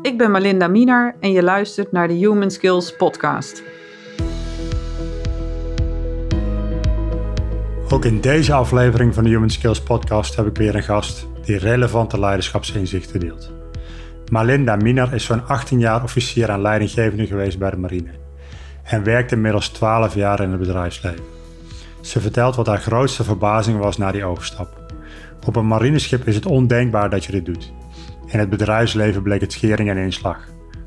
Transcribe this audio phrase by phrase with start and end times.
[0.00, 3.62] Ik ben Malinda Minar en je luistert naar de Human Skills podcast.
[7.90, 11.58] Ook in deze aflevering van de Human Skills podcast heb ik weer een gast die
[11.58, 13.50] relevante leiderschapsinzichten deelt.
[14.30, 18.10] Malinda Minar is zo'n 18 jaar officier en leidinggevende geweest bij de marine
[18.82, 21.24] en werkt inmiddels 12 jaar in het bedrijfsleven.
[22.00, 24.80] Ze vertelt wat haar grootste verbazing was na die overstap.
[25.46, 27.72] Op een marineschip is het ondenkbaar dat je dit doet.
[28.32, 30.38] In het bedrijfsleven bleek het schering en inslag.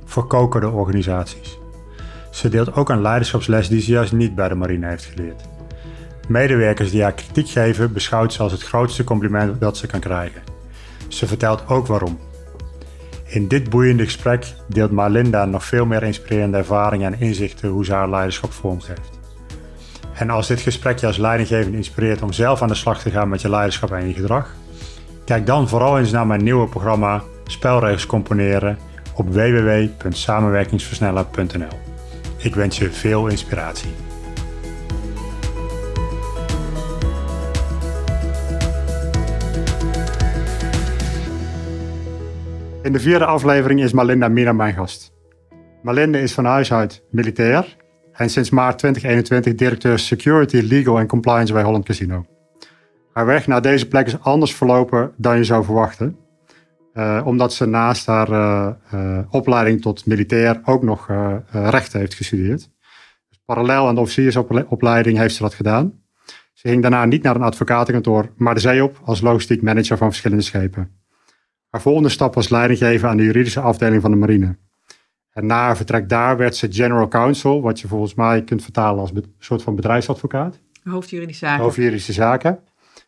[0.06, 1.60] Verkokerde organisaties.
[2.32, 5.42] Ze deelt ook een leiderschapsles die ze juist niet bij de marine heeft geleerd.
[6.28, 10.42] Medewerkers die haar kritiek geven beschouwt ze als het grootste compliment dat ze kan krijgen.
[11.08, 12.20] Ze vertelt ook waarom.
[13.26, 17.94] In dit boeiende gesprek deelt Marlinda nog veel meer inspirerende ervaringen en inzichten hoe ze
[17.94, 19.20] haar leiderschap vormgeeft.
[20.14, 23.30] En als dit gesprek je als leidinggevende inspireert om zelf aan de slag te gaan
[23.30, 24.54] met je leiderschap en je gedrag,
[25.26, 28.78] kijk dan vooral eens naar mijn nieuwe programma Spelregels componeren
[29.14, 31.80] op www.samenwerkingsversneller.nl.
[32.38, 33.90] Ik wens je veel inspiratie.
[42.82, 45.14] In de vierde aflevering is Malinda Mina mijn gast.
[45.82, 47.76] Malinda is van huis uit militair
[48.12, 52.26] en sinds maart 2021 directeur Security, Legal en Compliance bij Holland Casino.
[53.14, 56.25] Haar weg naar deze plek is anders verlopen dan je zou verwachten.
[56.98, 61.10] Uh, omdat ze naast haar uh, uh, opleiding tot militair ook nog
[61.52, 62.70] rechten heeft gestudeerd.
[63.30, 66.04] Dus parallel aan de officiersopleiding heeft ze dat gedaan.
[66.54, 70.08] Ze ging daarna niet naar een advocatenkantoor, maar de zee op als logistiek manager van
[70.08, 70.92] verschillende schepen.
[71.70, 74.58] Haar volgende stap was leiding geven aan de juridische afdeling van de marine.
[75.32, 79.00] En na haar vertrek daar werd ze general counsel, wat je volgens mij kunt vertalen
[79.00, 80.60] als een soort van bedrijfsadvocaat.
[80.84, 81.64] Hoofdjuridische zaken.
[81.64, 82.60] Hoofdjuridische zaken.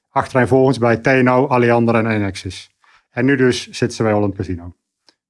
[0.09, 2.76] Achtereenvolgens bij TNO, Alliander en Enexis.
[3.17, 4.75] En nu dus zit ze bij Holland Casino.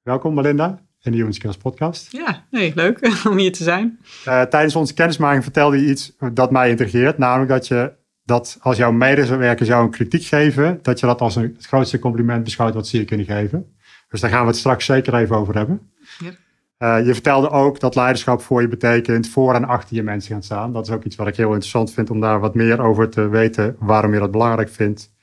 [0.02, 2.12] Welkom Melinda in de Human Skills podcast.
[2.12, 4.00] Ja, nee, leuk om hier te zijn.
[4.28, 7.18] Uh, tijdens onze kennismaking vertelde je iets dat mij intrigeert.
[7.18, 11.36] Namelijk dat je dat als jouw medewerkers jou een kritiek geven, dat je dat als
[11.36, 13.76] een, het grootste compliment beschouwt wat ze je kunnen geven.
[14.10, 15.92] Dus daar gaan we het straks zeker even over hebben.
[16.20, 17.00] Ja.
[17.00, 20.44] Uh, je vertelde ook dat leiderschap voor je betekent voor en achter je mensen gaan
[20.44, 20.74] staan.
[20.74, 23.28] Dat is ook iets wat ik heel interessant vind om daar wat meer over te
[23.28, 25.14] weten, waarom je dat belangrijk vindt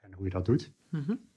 [0.00, 0.72] en hoe je dat doet.
[0.90, 1.27] Mm -hmm.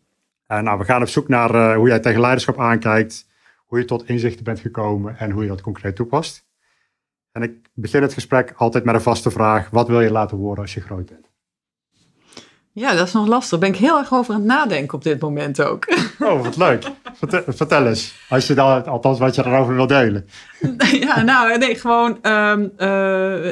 [0.52, 3.28] Uh, nou, we gaan op zoek naar uh, hoe jij tegen leiderschap aankijkt,
[3.66, 6.46] hoe je tot inzichten bent gekomen en hoe je dat concreet toepast.
[7.32, 10.64] En ik begin het gesprek altijd met een vaste vraag: wat wil je laten worden
[10.64, 11.31] als je groot bent?
[12.74, 13.50] Ja, dat is nog lastig.
[13.50, 15.86] Daar ben ik heel erg over aan het nadenken op dit moment ook.
[16.20, 16.84] Oh, wat leuk.
[17.14, 18.14] Vertel, vertel eens.
[18.30, 20.28] Als je dan, althans wat je erover wil delen.
[20.92, 22.18] Ja, nou nee, gewoon...
[22.22, 23.50] Um, uh,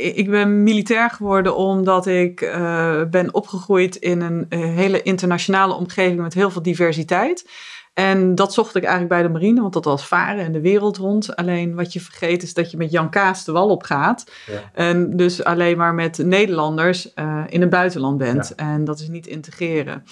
[0.00, 6.34] ik ben militair geworden omdat ik uh, ben opgegroeid in een hele internationale omgeving met
[6.34, 7.44] heel veel diversiteit.
[7.92, 10.96] En dat zocht ik eigenlijk bij de marine, want dat was varen en de wereld
[10.96, 11.36] rond.
[11.36, 14.30] Alleen wat je vergeet is dat je met Jan Kaas de wal op gaat.
[14.46, 14.70] Ja.
[14.72, 18.52] En dus alleen maar met Nederlanders uh, in het buitenland bent.
[18.56, 18.64] Ja.
[18.64, 20.04] En dat is niet integreren.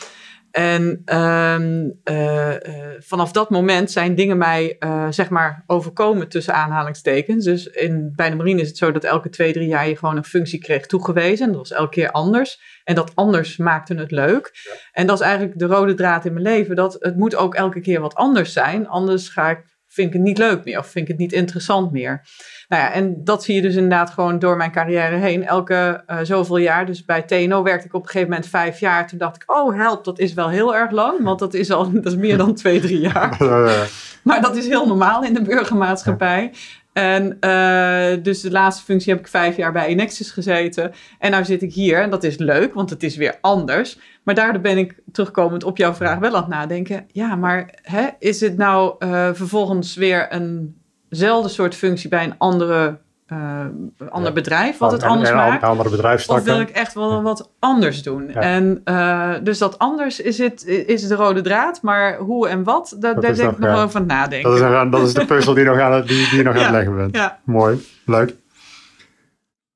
[0.59, 1.59] En uh,
[2.05, 2.55] uh,
[2.99, 7.45] vanaf dat moment zijn dingen mij, uh, zeg maar, overkomen tussen aanhalingstekens.
[7.45, 10.17] Dus in, bij de marine is het zo dat elke twee, drie jaar je gewoon
[10.17, 11.47] een functie kreeg toegewezen.
[11.47, 12.81] En dat was elke keer anders.
[12.85, 14.51] En dat anders maakte het leuk.
[14.53, 14.73] Ja.
[14.93, 16.77] En dat is eigenlijk de rode draad in mijn leven.
[16.77, 18.89] Dat het moet ook elke keer wat anders zijn.
[18.89, 21.93] Anders ga ik, vind ik het niet leuk meer of vind ik het niet interessant
[21.93, 22.23] meer.
[22.69, 25.47] Nou ja, en dat zie je dus inderdaad gewoon door mijn carrière heen.
[25.47, 26.87] Elke uh, zoveel jaar.
[26.87, 29.09] Dus bij TNO werkte ik op een gegeven moment vijf jaar.
[29.09, 31.23] Toen dacht ik, oh help, dat is wel heel erg lang.
[31.23, 33.37] Want dat is al dat is meer dan twee, drie jaar.
[34.29, 36.53] maar dat is heel normaal in de burgermaatschappij.
[36.99, 40.93] En uh, dus de laatste functie heb ik vijf jaar bij Enexis gezeten.
[41.19, 42.03] En nu zit ik hier.
[42.03, 43.99] En dat is leuk, want het is weer anders.
[44.23, 47.07] Maar daardoor ben ik terugkomend op jouw vraag wel aan het nadenken.
[47.13, 52.99] Ja, maar hè, is het nou uh, vervolgens weer eenzelfde soort functie bij een andere
[53.33, 53.61] uh,
[54.09, 54.33] ander ja.
[54.33, 55.63] bedrijf wat het en, anders en, maakt?
[55.63, 58.31] Andere of wil ik echt wel wat anders doen?
[58.33, 58.41] Ja.
[58.41, 62.97] En uh, dus dat anders is, het, is de rode draad, maar hoe en wat,
[62.99, 64.51] dat, daar denk ik nog wel over nadenken.
[64.51, 66.97] Dat is, een, dat is de puzzel die, nog aan, die, nog aan het leggen
[66.97, 67.19] bent.
[67.45, 68.35] Mooi, leuk.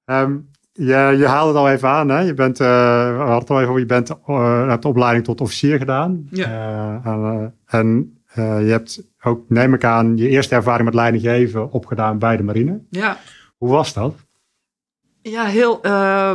[0.05, 2.21] Um, je, je haalde het al even aan, hè?
[2.21, 4.09] Je bent, uh, we hadden het al even over, je bent,
[4.69, 6.27] hebt de opleiding tot officier gedaan.
[6.31, 7.01] Ja.
[7.67, 12.37] en je hebt ook, neem ik aan, je eerste ervaring met leiding geven opgedaan bij
[12.37, 12.81] de marine.
[12.91, 13.17] Ja.
[13.63, 14.15] Hoe was dat?
[15.21, 15.79] Ja, heel.
[15.87, 16.35] Uh,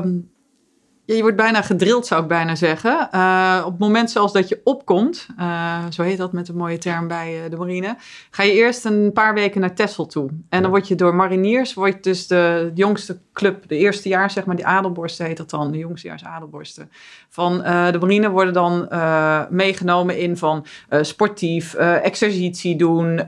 [1.08, 3.10] Ja, je wordt bijna gedrild, zou ik bijna zeggen.
[3.14, 6.78] Uh, op het moment zelfs dat je opkomt, uh, zo heet dat met een mooie
[6.78, 7.96] term bij uh, de marine,
[8.32, 10.30] ga je eerst een paar weken naar Texel toe.
[10.50, 14.32] En dan word je door mariniers, word dus de, de jongste club, de eerste jaar,
[14.32, 16.92] zeg maar, die adelborsten heet dat dan, de jongstejaars adelborsten.
[17.30, 18.88] Van de marine worden dan
[19.50, 20.66] meegenomen in van
[21.02, 23.28] sportief, exercitie doen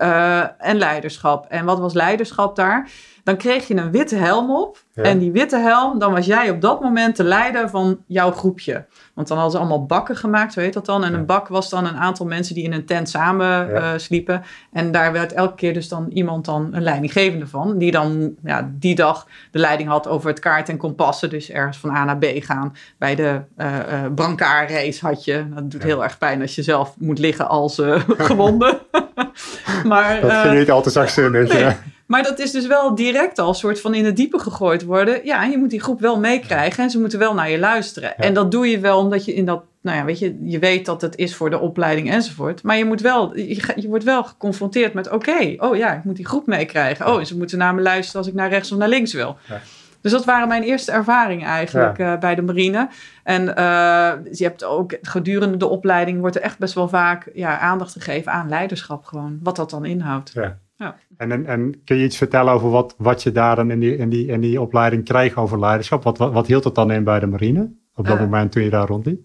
[0.58, 1.46] en leiderschap.
[1.50, 2.90] En wat was leiderschap daar?
[3.30, 4.78] Dan kreeg je een witte helm op.
[4.94, 8.86] En die witte helm, dan was jij op dat moment de leider van jouw groepje.
[9.14, 11.04] Want dan hadden ze allemaal bakken gemaakt, zo heet dat dan.
[11.04, 14.44] En een bak was dan een aantal mensen die in een tent samen eh, sliepen.
[14.72, 17.78] En daar werd elke keer dus dan iemand dan een leidinggevende van.
[17.78, 21.30] Die dan ja, die dag de leiding had over het kaart en kompassen.
[21.30, 22.76] Dus ergens van A naar B gaan.
[22.98, 25.46] Bij de uh, uh, brancard had je.
[25.54, 27.82] Dat doet heel erg pijn als je zelf moet liggen als
[28.18, 28.80] gewonde.
[29.84, 31.54] maar, dat vind je niet altijd zachtzinnig.
[31.54, 31.76] Nee.
[32.10, 35.26] Maar dat is dus wel direct al soort van in het diepe gegooid worden.
[35.26, 38.18] Ja, je moet die groep wel meekrijgen en ze moeten wel naar je luisteren.
[38.18, 40.86] En dat doe je wel omdat je in dat, nou ja, weet je, je weet
[40.86, 42.64] dat het is voor de opleiding enzovoort.
[42.64, 46.16] Maar je moet wel, je, je wordt wel geconfronteerd met, oké, oh ja, ik moet
[46.16, 47.08] die groep meekrijgen.
[47.08, 49.38] Oh, ze moeten naar me luisteren als ik naar rechts of naar links wil.
[49.48, 49.62] Ja.
[50.02, 52.90] Dus dat waren mijn eerste ervaringen eigenlijk eh, bij de marine.
[53.24, 57.60] En uh, je hebt ook gedurende de opleiding wordt er echt best wel vaak ja,
[57.60, 59.40] aandacht gegeven aan leiderschap gewoon.
[59.44, 60.32] Wat dat dan inhoudt.
[60.34, 60.58] Ja.
[60.80, 60.96] Ja.
[61.18, 63.98] En, en, en, kun je iets vertellen over wat, wat je daar dan in die,
[63.98, 66.04] in, die, in die opleiding kreeg over leiderschap?
[66.04, 68.64] Wat, wat, wat hield het dan in bij de marine op dat uh, moment toen
[68.64, 69.22] je daar rondliep?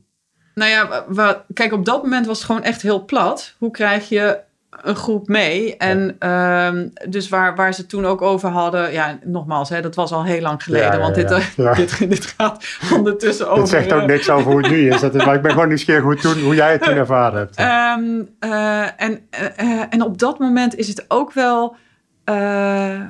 [0.55, 3.55] Nou ja, kijk, op dat moment was het gewoon echt heel plat.
[3.59, 4.41] Hoe krijg je
[4.83, 5.77] een groep mee.
[5.77, 10.13] En ehm, dus waar, waar ze toen ook over hadden, ja, nogmaals, hè, dat was
[10.13, 12.65] al heel lang geleden, want dit, uh, dit, dit, gaat
[12.97, 13.61] ondertussen over.
[13.61, 15.01] Het zegt ook niks over hoe het nu is.
[15.01, 17.61] Dat is maar ik ben gewoon nieuwsgierig hoe, toen, hoe jij het toen ervaren hebt.
[17.61, 19.21] Um, uh, en,
[19.61, 21.77] uh, en op dat moment is het ook wel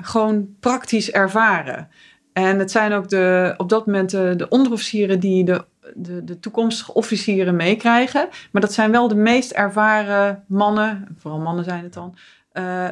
[0.02, 1.88] gewoon praktisch ervaren.
[2.32, 5.64] En het zijn ook de, op dat moment de onderofficieren die de
[5.94, 8.28] de, de toekomstige officieren meekrijgen.
[8.52, 12.16] Maar dat zijn wel de meest ervaren mannen, vooral mannen zijn het dan,
[12.52, 12.90] uh, uh,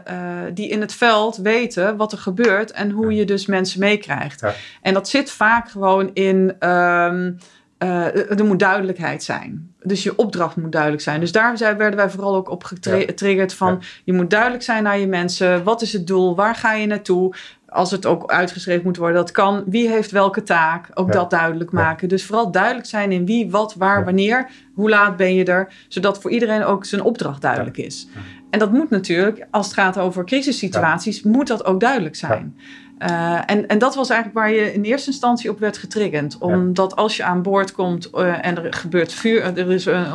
[0.54, 4.40] die in het veld weten wat er gebeurt en hoe je dus mensen meekrijgt.
[4.40, 4.52] Ja.
[4.82, 6.68] En dat zit vaak gewoon in.
[6.68, 7.38] Um,
[7.78, 9.74] uh, er moet duidelijkheid zijn.
[9.82, 11.20] Dus je opdracht moet duidelijk zijn.
[11.20, 13.82] Dus daar werden wij vooral ook op getriggerd van...
[14.04, 15.64] Je moet duidelijk zijn naar je mensen.
[15.64, 16.36] Wat is het doel?
[16.36, 17.34] Waar ga je naartoe?
[17.72, 19.62] Als het ook uitgeschreven moet worden, dat kan.
[19.66, 20.88] Wie heeft welke taak?
[20.94, 22.08] Ook dat duidelijk maken.
[22.08, 24.50] Dus vooral duidelijk zijn in wie, wat, waar, wanneer.
[24.74, 25.72] Hoe laat ben je er?
[25.88, 28.08] Zodat voor iedereen ook zijn opdracht duidelijk is.
[28.50, 32.56] En dat moet natuurlijk, als het gaat over crisissituaties, moet dat ook duidelijk zijn.
[32.98, 36.38] Uh, en, en dat was eigenlijk waar je in eerste instantie op werd getriggerd.
[36.38, 40.06] Omdat als je aan boord komt uh, en er gebeurt vuur, er is een,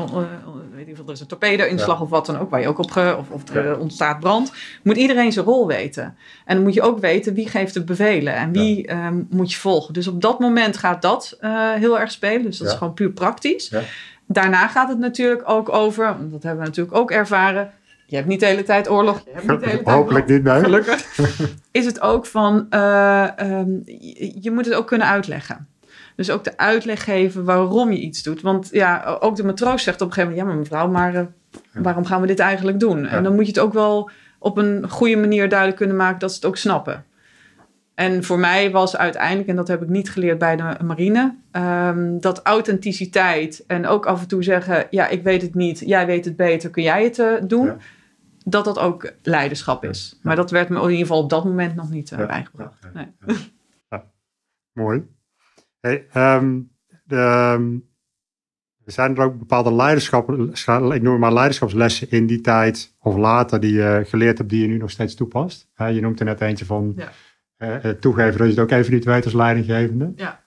[0.77, 2.03] weet niet, er is een torpedo-inslag ja.
[2.03, 4.53] of wat dan ook, waar je ook op ge, of, of er ontstaat brand,
[4.83, 6.17] moet iedereen zijn rol weten.
[6.45, 9.07] En dan moet je ook weten wie geeft de bevelen en wie ja.
[9.07, 9.93] um, moet je volgen.
[9.93, 12.43] Dus op dat moment gaat dat uh, heel erg spelen.
[12.43, 13.73] Dus dat is gewoon puur praktisch.
[14.27, 17.71] Daarna gaat het natuurlijk ook over, dat hebben we natuurlijk ook ervaren,
[18.05, 19.21] je hebt niet de hele tijd oorlog.
[19.25, 20.59] Je hebt niet de hele tijd Hopelijk niet, nee.
[20.59, 21.19] Gelukkig.
[21.71, 25.67] Is het ook van, uh, um, je, je moet het ook kunnen uitleggen.
[26.17, 28.41] Dus ook de uitleg geven waarom je iets doet.
[28.41, 31.25] Want ja, ook de matroos zegt op een gegeven moment: ja, maar mevrouw, maar uh,
[31.83, 33.01] waarom gaan we dit eigenlijk doen?
[33.01, 33.07] Ja.
[33.07, 34.09] En dan moet je het ook wel
[34.39, 37.05] op een goede manier duidelijk kunnen maken dat ze het ook snappen.
[37.95, 42.21] En voor mij was uiteindelijk, en dat heb ik niet geleerd bij de marine, um,
[42.21, 46.25] dat authenticiteit en ook af en toe zeggen: ja, ik weet het niet, jij weet
[46.25, 47.65] het beter, kun jij het uh, doen?
[47.65, 47.77] Ja.
[48.45, 50.09] Dat dat ook leiderschap is.
[50.11, 50.19] Ja.
[50.21, 52.87] Maar dat werd me in ieder geval op dat moment nog niet uh, bijgebracht.
[52.93, 53.07] Nee.
[54.73, 55.15] Mooi.
[55.79, 56.71] Hey, um,
[57.03, 57.89] de, um,
[58.85, 60.31] zijn er ook bepaalde leiderschap,
[60.93, 64.67] ik noem maar leiderschapslessen in die tijd of later die je geleerd hebt die je
[64.67, 65.69] nu nog steeds toepast?
[65.77, 66.93] Je noemt er net eentje van
[67.57, 67.85] ja.
[67.85, 70.11] uh, toegeven dat je het ook even niet weet als leidinggevende.
[70.15, 70.46] Ja.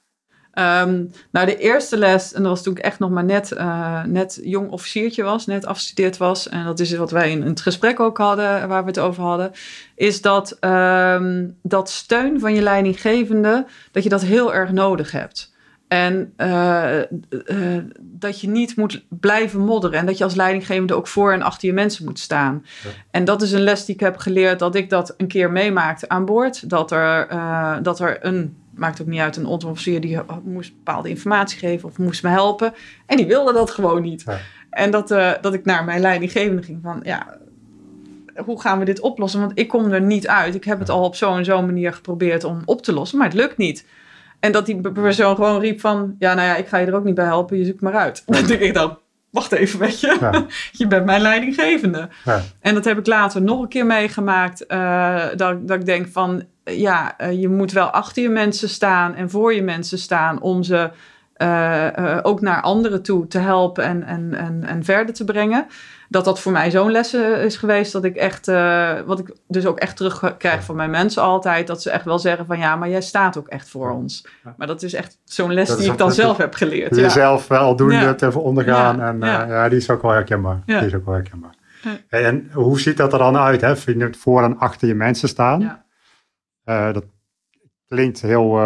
[0.55, 4.05] Um, nou, de eerste les, en dat was toen ik echt nog maar net, uh,
[4.05, 6.49] net jong officiertje was, net afgestudeerd was.
[6.49, 9.53] En dat is wat wij in, het gesprek ook hadden, waar we het over hadden.
[9.95, 15.53] Is dat, um, dat steun van je leidinggevende, dat je dat heel erg nodig hebt.
[15.89, 16.99] En uh,
[17.47, 19.99] uh, dat je niet moet blijven modderen.
[19.99, 22.65] En dat je als leidinggevende ook voor en achter je mensen moet staan.
[22.83, 22.91] Ja.
[23.11, 26.09] En dat is een les die ik heb geleerd dat ik dat een keer meemaakte
[26.09, 26.71] aan boord.
[26.71, 31.09] Dat er, uh, dat er een maakt ook niet uit, een onderofficier die moest bepaalde
[31.09, 32.75] informatie geven of moest me helpen.
[33.07, 34.23] En die wilde dat gewoon niet.
[34.27, 34.39] Ja.
[34.71, 37.39] En dat, uh, dat ik naar mijn leidinggevende ging van, ja,
[38.37, 39.41] hoe gaan we dit oplossen?
[39.41, 40.55] Want ik kom er niet uit.
[40.55, 43.27] Ik heb het al op zo'n en zo'n manier geprobeerd om op te lossen, maar
[43.27, 43.87] het lukt niet.
[44.41, 47.05] En dat die persoon gewoon riep van, ja, nou ja, ik ga je er ook
[47.05, 48.23] niet bij helpen, je zoekt maar uit.
[48.49, 48.99] Denk ik dan,
[49.31, 50.17] wacht even, weet je.
[50.21, 50.47] Ja.
[50.73, 52.09] je bent mijn leidinggevende.
[52.25, 52.41] Ja.
[52.61, 54.65] En dat heb ik later nog een keer meegemaakt.
[54.69, 59.15] Uh, dat, dat ik denk van, ja, uh, je moet wel achter je mensen staan
[59.15, 60.91] en voor je mensen staan om ze
[61.37, 65.67] uh, ook naar anderen toe te helpen en, en, en, en verder te brengen.
[66.13, 68.47] Dat dat voor mij zo'n les is geweest dat ik echt,
[69.07, 72.47] wat ik dus ook echt terugkrijg van mijn mensen altijd, dat ze echt wel zeggen
[72.47, 74.27] van ja, maar jij staat ook echt voor ons.
[74.57, 76.95] Maar dat is echt zo'n les die ik dan zelf heb geleerd.
[76.95, 78.15] Die je zelf wel doen ja.
[78.15, 79.69] te ondergaan en ja.
[79.69, 80.63] die is ook wel herkenbaar.
[80.67, 81.55] Die is ook wel herkenbaar.
[82.09, 83.61] en hoe ziet dat er dan uit?
[83.61, 83.77] Hè?
[83.77, 85.83] Vind je het voor en achter je mensen staan?
[86.65, 87.05] dat
[87.87, 88.59] klinkt heel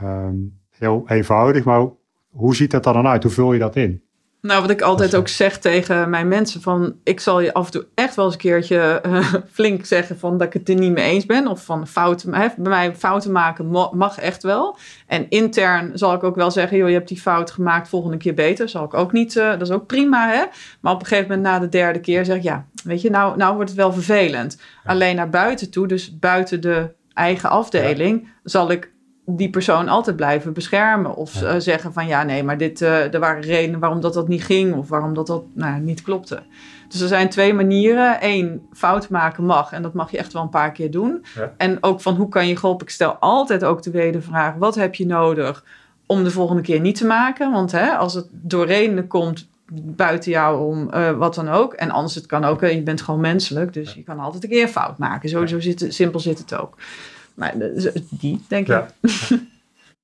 [0.00, 0.36] Ehm,
[0.70, 1.88] heel eenvoudig, maar
[2.30, 3.22] hoe ziet dat dan uit?
[3.22, 4.02] Hoe vul je dat in?
[4.42, 7.72] Nou, wat ik altijd ook zeg tegen mijn mensen: van ik zal je af en
[7.72, 10.92] toe echt wel eens een keertje uh, flink zeggen van dat ik het er niet
[10.92, 11.46] mee eens ben.
[11.46, 12.34] Of van fouten.
[12.34, 14.76] Hè, bij mij fouten maken mag echt wel.
[15.06, 18.34] En intern zal ik ook wel zeggen: joh, je hebt die fout gemaakt, volgende keer
[18.34, 18.68] beter.
[18.68, 19.34] Zal ik ook niet.
[19.34, 20.44] Uh, dat is ook prima, hè?
[20.80, 23.36] Maar op een gegeven moment na de derde keer zeg ik: ja, weet je, nou,
[23.36, 24.60] nou wordt het wel vervelend.
[24.84, 28.92] Alleen naar buiten toe, dus buiten de eigen afdeling, zal ik
[29.38, 31.14] die persoon altijd blijven beschermen.
[31.16, 34.28] Of eh, zeggen van ja, nee, maar dit, uh, er waren redenen waarom dat, dat
[34.28, 34.74] niet ging.
[34.74, 36.42] Of waarom dat, dat nou, niet klopte.
[36.88, 38.16] Dus er zijn twee manieren.
[38.20, 39.72] Eén, fout maken mag.
[39.72, 41.24] En dat mag je echt wel een paar keer doen.
[41.56, 42.86] En ook van hoe kan je geholpen.
[42.86, 44.54] Ik stel altijd ook de wedervraag.
[44.54, 45.64] Wat heb je nodig
[46.06, 47.52] om de volgende keer niet te maken?
[47.52, 51.72] Want hè, als het door redenen komt buiten jou om uh, wat dan ook.
[51.72, 53.72] En anders, het kan ook, je bent gewoon menselijk.
[53.72, 55.28] Dus je kan altijd een keer fout maken.
[55.28, 56.76] Zo zit, simpel zit het ook.
[57.40, 57.54] Maar
[58.10, 58.84] die, denk ik.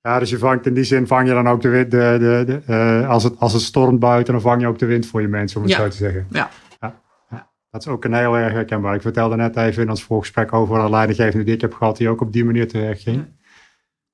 [0.01, 1.91] Ja, dus je vangt in die zin vang je dan ook de wind.
[1.91, 4.87] De, de, de uh, als, het, als het stormt buiten, dan vang je ook de
[4.87, 6.27] wind voor je mensen, om het zo te zeggen.
[6.31, 6.51] Ja.
[6.81, 7.01] ja.
[7.71, 8.95] Dat is ook een heel erg herkenbaar.
[8.95, 12.09] Ik vertelde net even in ons voorgesprek over een leidinggevende die ik heb gehad, die
[12.09, 13.25] ook op die manier te werk ging.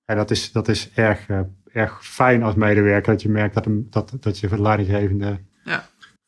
[0.05, 1.41] En dat is, dat is erg, uh,
[1.73, 5.39] erg fijn als medewerker, dat je merkt dat, hem, dat, dat je voor leidinggevende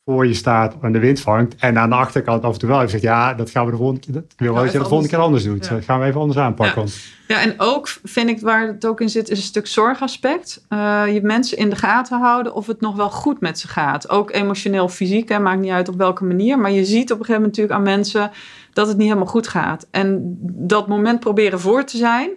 [0.05, 1.55] voor je staat en de wind vangt.
[1.55, 3.77] En aan de achterkant af en toe wel even zegt, ja, dat gaan we de
[3.77, 5.69] volgende keer, dat, ik wil wel dat je de volgende keer anders doet.
[5.69, 6.85] Dat gaan we even anders aanpakken.
[7.27, 7.39] Ja.
[7.39, 7.41] ja.
[7.41, 10.65] en ook vind ik waar het ook in zit, is een stuk zorgaspect.
[10.69, 14.09] Uh, je mensen in de gaten houden of het nog wel goed met ze gaat.
[14.09, 16.59] Ook emotioneel, fysiek, hè, maakt niet uit op welke manier.
[16.59, 18.31] Maar je ziet op een gegeven moment natuurlijk aan mensen
[18.73, 19.87] dat het niet helemaal goed gaat.
[19.91, 22.29] En dat moment proberen voor te zijn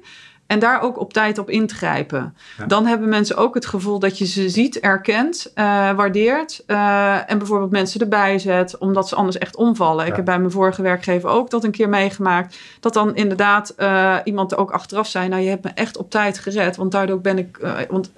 [0.49, 2.37] en daar ook op tijd op in te grijpen.
[2.67, 6.62] Dan hebben mensen ook het gevoel dat je ze ziet, erkent, uh, waardeert.
[6.67, 10.07] Uh, en bijvoorbeeld mensen erbij zet, omdat ze anders echt omvallen.
[10.07, 12.59] Ik heb bij mijn vorige werkgever ook dat een keer meegemaakt.
[12.81, 16.11] Dat dan inderdaad uh, iemand er ook achteraf zei: Nou, je hebt me echt op
[16.11, 16.76] tijd gered.
[16.76, 17.59] Want daardoor ben ik.
[17.88, 18.12] want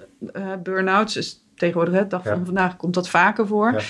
[0.63, 3.81] burn-outs is tegenwoordig, de dag van vandaag, komt dat vaker voor.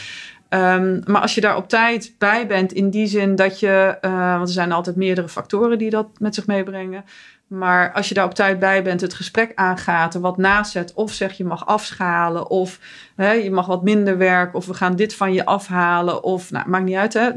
[0.53, 4.35] Um, maar als je daar op tijd bij bent, in die zin dat je, uh,
[4.35, 7.03] want er zijn altijd meerdere factoren die dat met zich meebrengen.
[7.51, 11.11] Maar als je daar op tijd bij bent, het gesprek aangaat, er wat nazet, of
[11.11, 12.79] zeg je mag afschalen, of
[13.15, 16.69] hè, je mag wat minder werken, of we gaan dit van je afhalen, of nou,
[16.69, 17.29] maakt niet uit, hè,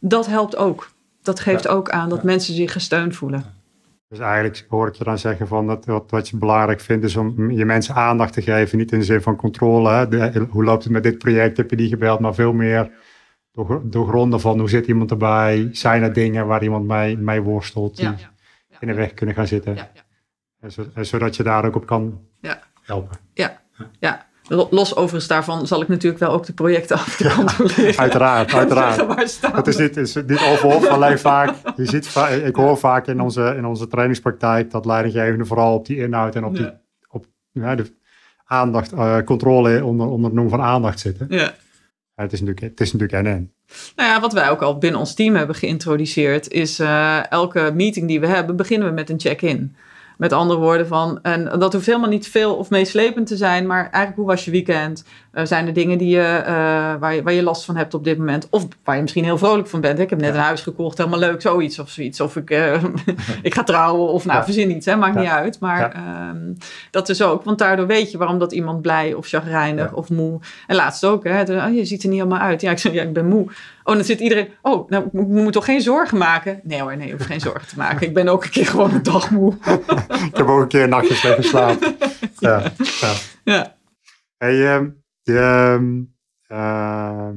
[0.00, 0.90] dat helpt ook.
[1.22, 3.44] Dat geeft ook aan dat mensen zich gesteund voelen.
[4.08, 7.16] Dus eigenlijk hoor ik je dan zeggen van dat wat, wat je belangrijk vindt is
[7.16, 9.90] om je mensen aandacht te geven, niet in de zin van controle.
[10.10, 11.56] Hè, hoe loopt het met dit project?
[11.56, 12.20] Heb je die gebeld?
[12.20, 12.90] Maar veel meer
[13.52, 15.68] door, doorgronden van hoe zit iemand erbij?
[15.72, 17.96] Zijn er dingen waar iemand mee, mee worstelt?
[17.96, 18.08] Die,
[18.80, 19.76] in de weg kunnen gaan zitten.
[21.00, 22.20] Zodat je daar ook op kan
[22.82, 23.18] helpen.
[23.32, 23.60] Ja,
[23.98, 24.26] ja.
[24.48, 27.98] Los overigens daarvan zal ik natuurlijk wel ook de projecten af controleren.
[27.98, 29.66] uiteraard, uiteraard.
[29.66, 31.54] Is niet, is niet over alleen vaak.
[31.76, 32.14] Je ziet,
[32.44, 36.44] ik hoor vaak in onze, in onze trainingspraktijk dat leidinggevenden vooral op die inhoud en
[36.44, 36.70] op, die,
[37.08, 37.94] op ja, de
[38.44, 41.26] aandacht, uh, controle onder, onder het noemen van aandacht zitten.
[41.30, 41.54] Ja.
[42.14, 43.54] het, is natuurlijk, het is natuurlijk en
[43.96, 48.08] nou ja, wat wij ook al binnen ons team hebben geïntroduceerd, is uh, elke meeting
[48.08, 49.76] die we hebben, beginnen we met een check-in.
[50.16, 53.82] Met andere woorden van, en dat hoeft helemaal niet veel of meeslepend te zijn, maar
[53.82, 55.04] eigenlijk hoe was je weekend?
[55.36, 56.46] Uh, zijn er dingen die je, uh,
[57.00, 58.46] waar, je, waar je last van hebt op dit moment?
[58.50, 59.98] Of waar je misschien heel vrolijk van bent.
[59.98, 62.20] Ik heb net een huis gekocht, helemaal leuk, zoiets of zoiets.
[62.20, 62.82] Of ik, uh,
[63.42, 64.44] ik ga trouwen of nou, ja.
[64.44, 65.60] verzin iets, hè, maakt niet uit.
[65.60, 65.96] Maar
[66.30, 66.56] um,
[66.90, 70.40] dat is ook, want daardoor weet je waarom dat iemand blij of chagrijnig of moe.
[70.66, 72.60] En laatst ook, hè, oh, je ziet er niet helemaal uit.
[72.60, 73.46] Ja, ik zeg, ja, ik ben moe.
[73.84, 74.48] Oh, dan zit iedereen.
[74.62, 76.60] Oh, nou, we moeten toch geen zorgen maken?
[76.62, 78.06] Nee hoor, nee, je hoeft geen zorgen te maken.
[78.06, 79.52] Ik ben ook een keer gewoon een dag moe.
[80.30, 81.96] ik heb ook een keer een nachtje slecht geslapen.
[82.38, 82.62] ja.
[83.00, 83.12] ja.
[83.44, 83.74] ja.
[84.38, 85.78] Hey, um, de,
[86.48, 87.28] uh,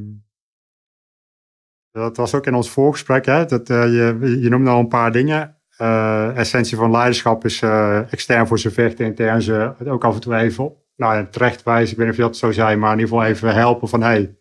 [1.91, 3.25] dat was ook in ons voorgesprek.
[3.25, 3.45] Hè?
[3.45, 5.57] Dat, uh, je, je noemde al een paar dingen.
[5.81, 10.21] Uh, essentie van leiderschap is uh, extern voor ze vechten, intern ze ook af en
[10.21, 11.91] toe even nou, terecht wijzen.
[11.91, 14.01] Ik weet niet of je dat zo zei, maar in ieder geval even helpen van
[14.01, 14.37] hey,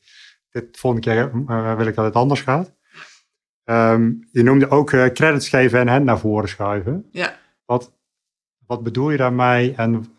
[0.51, 2.77] dit volgende keer uh, wil ik dat het anders gaat.
[3.65, 7.07] Um, je noemde ook credits geven en hen naar voren schuiven.
[7.11, 7.39] Ja.
[7.65, 7.93] Wat,
[8.67, 10.15] wat bedoel je daarmee en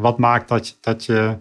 [0.00, 1.38] wat maakt dat, dat, je,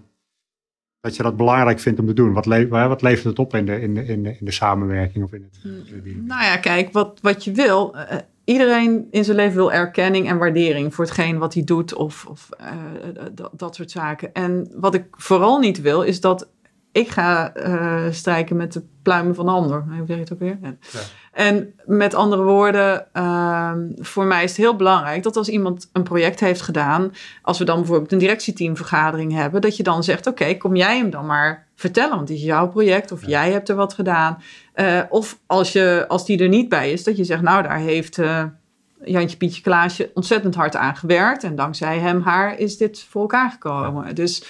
[1.01, 2.33] dat je dat belangrijk vindt om te doen?
[2.33, 5.23] Wat, le wat levert het op in de, in, de, in, de, in de samenwerking
[5.23, 5.59] of in het,
[6.03, 7.95] in Nou ja, kijk, wat, wat je wil
[8.43, 12.49] iedereen in zijn leven wil erkenning en waardering voor hetgeen wat hij doet of, of
[12.61, 12.67] uh,
[13.33, 14.33] dat, dat soort zaken.
[14.33, 16.49] En wat ik vooral niet wil, is dat
[16.91, 19.83] ik ga uh, strijken met de pluimen van de ander.
[19.83, 20.57] Hoe zeg je het ook weer?
[20.61, 20.75] Ja.
[21.31, 26.03] En met andere woorden, uh, voor mij is het heel belangrijk dat als iemand een
[26.03, 30.57] project heeft gedaan, als we dan bijvoorbeeld een directieteamvergadering hebben, dat je dan zegt: Oké,
[30.57, 33.75] kom jij hem dan maar vertellen, want het is jouw project of jij hebt er
[33.75, 34.41] wat gedaan.
[34.75, 37.79] Uh, of als, je, als die er niet bij is, dat je zegt: Nou, daar
[37.79, 38.17] heeft.
[38.17, 38.43] Uh,
[39.03, 41.43] Jantje Pietje Klaasje ontzettend hard aan gewerkt.
[41.43, 44.07] En dankzij hem, haar is dit voor elkaar gekomen.
[44.07, 44.13] Ja.
[44.13, 44.43] Dus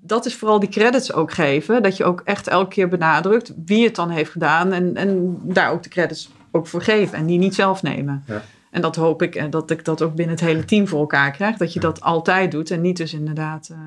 [0.00, 1.82] dat is vooral die credits ook geven.
[1.82, 4.72] Dat je ook echt elke keer benadrukt wie het dan heeft gedaan.
[4.72, 7.18] En, en daar ook de credits ook voor geven.
[7.18, 8.24] En die niet zelf nemen.
[8.26, 8.42] Ja.
[8.70, 11.30] En dat hoop ik en dat ik dat ook binnen het hele team voor elkaar
[11.30, 11.56] krijg.
[11.56, 12.70] Dat je dat altijd doet.
[12.70, 13.78] En niet dus inderdaad uh,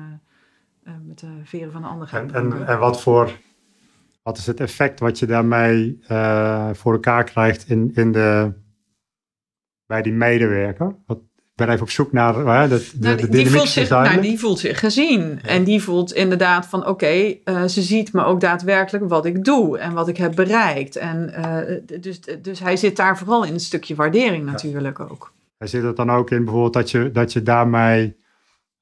[0.84, 2.32] uh, met de veren van de ander gaat.
[2.32, 3.32] En, en, en, wat voor...
[4.22, 8.52] Wat is het effect wat je daarmee uh, voor elkaar krijgt in, in de,
[9.86, 10.96] bij die medewerker?
[11.06, 11.18] Wat,
[11.54, 14.58] ben even op zoek naar hè, de, nou, de, die, voelt zich, nou, die voelt
[14.58, 15.40] zich gezien.
[15.42, 19.44] En die voelt inderdaad van oké, okay, uh, ze ziet me ook daadwerkelijk wat ik
[19.44, 20.96] doe en wat ik heb bereikt.
[20.96, 25.06] En uh, dus, dus hij zit daar vooral in een stukje waardering natuurlijk ja.
[25.10, 25.32] ook.
[25.58, 28.16] Hij zit het dan ook in bijvoorbeeld dat je, dat je daarmee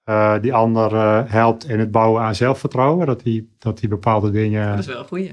[0.05, 0.93] uh, die ander
[1.31, 3.07] helpt in het bouwen aan zelfvertrouwen?
[3.07, 4.69] Dat hij dat die bepaalde dingen...
[4.69, 5.33] Dat is wel een goeie.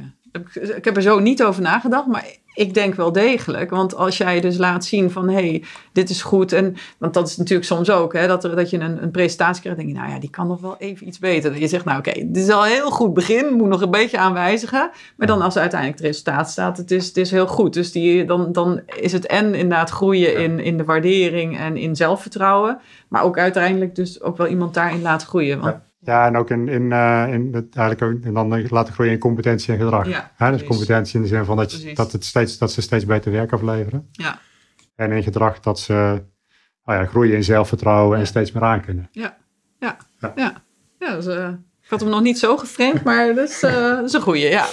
[0.75, 2.25] Ik heb er zo niet over nagedacht, maar
[2.59, 3.69] ik denk wel degelijk.
[3.69, 5.63] Want als jij dus laat zien van hé, hey,
[5.93, 6.53] dit is goed.
[6.53, 9.61] En, want dat is natuurlijk soms ook, hè, dat, er, dat je een, een presentatie
[9.61, 9.79] krijgt.
[9.79, 11.51] denk je, nou ja, die kan nog wel even iets beter.
[11.51, 13.53] Dat je zegt, nou oké, okay, dit is al een heel goed begin.
[13.53, 14.91] Moet nog een beetje aanwijzigen.
[15.15, 17.73] Maar dan als uiteindelijk het resultaat staat, het is, het is heel goed.
[17.73, 21.95] Dus die, dan, dan is het en inderdaad groeien in, in de waardering en in
[21.95, 22.79] zelfvertrouwen.
[23.07, 25.59] Maar ook uiteindelijk dus ook wel iemand daarin laten groeien.
[25.59, 25.88] Want, ja.
[26.01, 29.19] Ja, en ook in, in, uh, in het, eigenlijk ook, en dan laten groeien in
[29.19, 30.07] competentie en gedrag.
[30.37, 33.05] Ja, dus competentie in de zin van dat, je, dat, het steeds, dat ze steeds
[33.05, 34.09] beter werk afleveren.
[34.11, 34.39] Ja.
[34.95, 36.23] En in gedrag dat ze
[36.83, 38.21] oh ja, groeien in zelfvertrouwen ja.
[38.21, 39.07] en steeds meer aankunnen.
[39.11, 39.37] Ja,
[39.79, 40.31] ja, ja.
[40.35, 40.63] ja.
[40.99, 41.47] ja dus, uh,
[41.81, 44.49] ik had hem nog niet zo geframed, maar dat is, uh, dat is een goeie,
[44.49, 44.65] ja.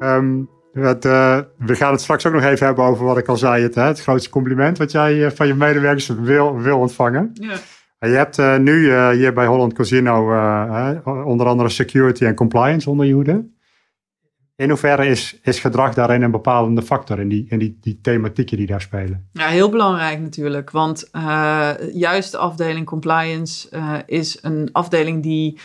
[0.00, 0.48] Um,
[0.84, 3.62] het, uh, we gaan het straks ook nog even hebben over wat ik al zei.
[3.62, 7.30] Het, hè, het grootste compliment wat jij uh, van je medewerkers wil, wil ontvangen.
[7.34, 7.54] Ja.
[7.98, 10.20] Je hebt nu hier bij Holland Casino
[11.24, 13.48] onder andere security en compliance onder je hoede.
[14.56, 18.56] In hoeverre is, is gedrag daarin een bepalende factor in die, in die, die thematieken
[18.56, 19.28] die daar spelen?
[19.32, 20.70] Ja, heel belangrijk natuurlijk.
[20.70, 21.10] Want
[21.92, 23.68] juist de afdeling compliance
[24.06, 25.58] is een afdeling die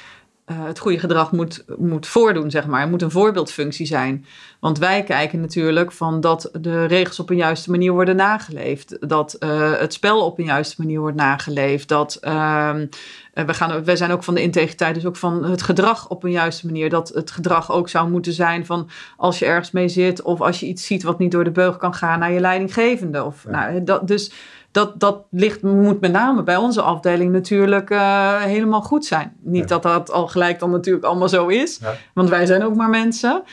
[0.51, 2.81] uh, het goede gedrag moet, moet voordoen, zeg maar.
[2.81, 4.25] Het moet een voorbeeldfunctie zijn.
[4.59, 9.09] Want wij kijken natuurlijk van dat de regels op een juiste manier worden nageleefd.
[9.09, 11.87] Dat uh, het spel op een juiste manier wordt nageleefd.
[11.87, 12.75] Dat uh,
[13.33, 16.31] we gaan, wij zijn ook van de integriteit, dus ook van het gedrag op een
[16.31, 16.89] juiste manier.
[16.89, 20.59] Dat het gedrag ook zou moeten zijn van als je ergens mee zit of als
[20.59, 23.23] je iets ziet wat niet door de beugel kan gaan naar je leidinggevende.
[23.23, 23.51] Of, ja.
[23.51, 24.31] nou, dat, dus
[24.71, 29.33] dat, dat ligt, moet met name bij onze afdeling natuurlijk uh, helemaal goed zijn.
[29.39, 29.67] Niet ja.
[29.67, 31.93] dat dat al gelijk dan natuurlijk allemaal zo is, ja.
[32.13, 33.43] want wij zijn ook maar mensen.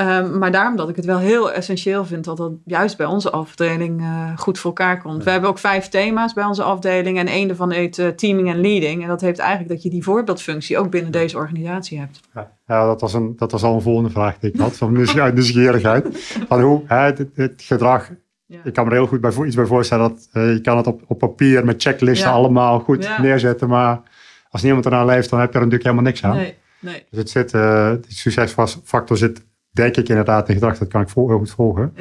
[0.00, 3.30] Um, maar daarom dat ik het wel heel essentieel vind dat dat juist bij onze
[3.30, 5.18] afdeling uh, goed voor elkaar komt.
[5.18, 5.24] Ja.
[5.24, 8.60] We hebben ook vijf thema's bij onze afdeling en één daarvan heet uh, teaming en
[8.60, 9.02] leading.
[9.02, 12.20] En dat heeft eigenlijk dat je die voorbeeldfunctie ook binnen deze organisatie hebt.
[12.34, 14.92] Ja, ja dat, was een, dat was al een volgende vraag die ik had, van
[14.92, 16.06] nieuwsgierigheid.
[16.48, 18.10] van hoe hè, het, het gedrag
[18.48, 18.58] ja.
[18.64, 20.86] Ik kan me er heel goed bij, iets bij voorstellen dat uh, je kan het
[20.86, 22.34] op, op papier met checklisten ja.
[22.34, 23.20] allemaal goed ja.
[23.20, 23.68] neerzetten.
[23.68, 24.00] Maar
[24.50, 26.36] als niemand eraan leeft, dan heb je er natuurlijk helemaal niks aan.
[26.36, 27.04] Nee, nee.
[27.10, 30.78] Dus het zit, uh, succesfactor zit denk ik inderdaad in gedrag.
[30.78, 31.94] Dat kan ik heel goed volgen.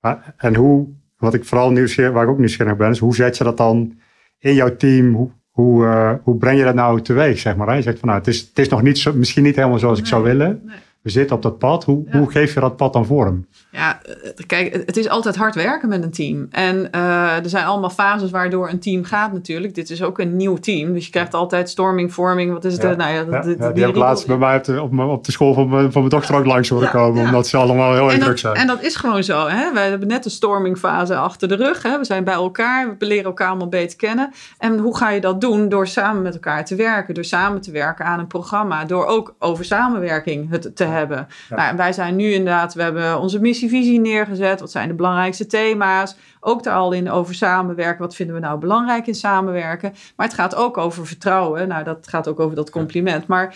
[0.00, 3.36] Maar, en hoe, wat ik vooral nieuwsgierig, waar ik ook nieuwsgierig ben, is hoe zet
[3.36, 3.98] je dat dan
[4.38, 5.14] in jouw team?
[5.14, 7.68] Hoe, hoe, uh, hoe breng je dat nou teweeg, zeg maar?
[7.68, 7.74] Hè?
[7.74, 9.94] Je zegt van nou, het is, het is nog niet zo, misschien niet helemaal zoals
[9.94, 10.62] nee, ik zou willen.
[10.64, 10.76] Nee
[11.08, 11.84] we zitten op dat pad.
[11.84, 12.18] Hoe, ja.
[12.18, 13.46] hoe geef je dat pad dan vorm?
[13.70, 14.00] Ja,
[14.46, 16.46] kijk, het is altijd hard werken met een team.
[16.50, 19.74] En uh, er zijn allemaal fases waardoor een team gaat natuurlijk.
[19.74, 20.92] Dit is ook een nieuw team.
[20.92, 22.52] Dus je krijgt altijd storming, vorming.
[22.52, 22.82] Wat is het?
[22.82, 22.94] Ja.
[22.94, 25.32] Nou ja, ja, ja, die heb ik laatst bij mij op de, op, op de
[25.32, 27.24] school van mijn, van mijn dochter ook langs horen komen.
[27.24, 28.54] Omdat ze allemaal heel erg druk zijn.
[28.54, 29.46] En dat is gewoon zo.
[29.46, 29.72] Hè?
[29.72, 31.82] We hebben net een stormingfase achter de rug.
[31.82, 31.98] Hè?
[31.98, 32.96] We zijn bij elkaar.
[32.98, 34.30] We leren elkaar allemaal beter kennen.
[34.58, 35.68] En hoe ga je dat doen?
[35.68, 37.14] Door samen met elkaar te werken.
[37.14, 38.84] Door samen te werken aan een programma.
[38.84, 40.97] Door ook over samenwerking het te hebben.
[40.98, 41.56] Ja.
[41.56, 44.60] Nou, wij zijn nu inderdaad, we hebben onze missievisie neergezet.
[44.60, 46.16] Wat zijn de belangrijkste thema's?
[46.40, 48.00] Ook daar al in over samenwerken.
[48.00, 49.94] Wat vinden we nou belangrijk in samenwerken?
[50.16, 51.68] Maar het gaat ook over vertrouwen.
[51.68, 53.26] Nou, dat gaat ook over dat compliment.
[53.26, 53.54] Maar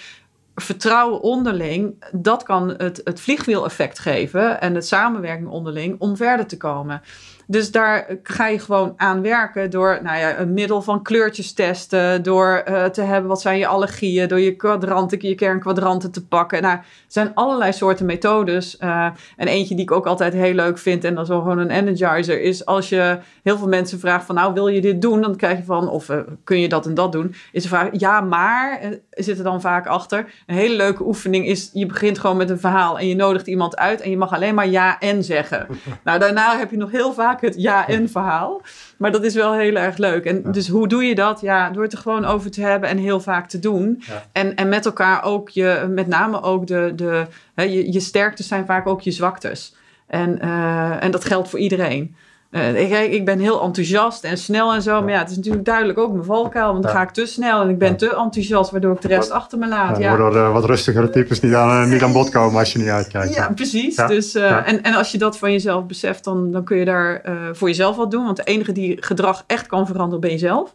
[0.54, 6.56] vertrouwen onderling, dat kan het, het vliegwiel-effect geven en het samenwerking onderling om verder te
[6.56, 7.02] komen.
[7.46, 12.22] Dus daar ga je gewoon aan werken door nou ja, een middel van kleurtjes testen,
[12.22, 16.62] door uh, te hebben wat zijn je allergieën, door je kwadranten, je kernkwadranten te pakken.
[16.62, 18.76] Nou, er zijn allerlei soorten methodes.
[18.80, 21.58] Uh, en eentje die ik ook altijd heel leuk vind, en dat is wel gewoon
[21.58, 25.20] een energizer, is als je heel veel mensen vraagt van nou wil je dit doen,
[25.20, 27.88] dan krijg je van of uh, kun je dat en dat doen, is de vraag
[27.92, 30.32] ja maar, zit er dan vaak achter.
[30.46, 33.76] Een hele leuke oefening is je begint gewoon met een verhaal en je nodigt iemand
[33.76, 35.66] uit en je mag alleen maar ja en zeggen.
[36.04, 38.62] nou daarna heb je nog heel vaak het ja en verhaal.
[38.96, 40.24] Maar dat is wel heel erg leuk.
[40.24, 41.40] En dus hoe doe je dat?
[41.40, 44.02] Ja, door het er gewoon over te hebben en heel vaak te doen.
[44.32, 48.48] En, en met elkaar ook je, met name ook de, de hè, je, je sterktes
[48.48, 49.74] zijn vaak ook je zwaktes.
[50.06, 52.14] En, uh, en dat geldt voor iedereen.
[52.52, 55.02] Uh, ik, ik, ben heel enthousiast en snel en zo.
[55.02, 56.72] Maar ja, het is natuurlijk duidelijk ook mijn valkuil.
[56.72, 59.30] Want dan ga ik te snel en ik ben te enthousiast, waardoor ik de rest
[59.30, 59.98] achter me laat.
[59.98, 62.88] Ja, Waardoor de wat rustigere types niet aan, niet aan bod komen als je niet
[62.88, 63.34] uitkijkt.
[63.34, 63.96] Ja, precies.
[63.96, 67.68] Dus, en, en als je dat van jezelf beseft, dan, dan kun je daar voor
[67.68, 68.24] jezelf wat doen.
[68.24, 70.74] Want de enige die gedrag echt kan veranderen, ben jezelf.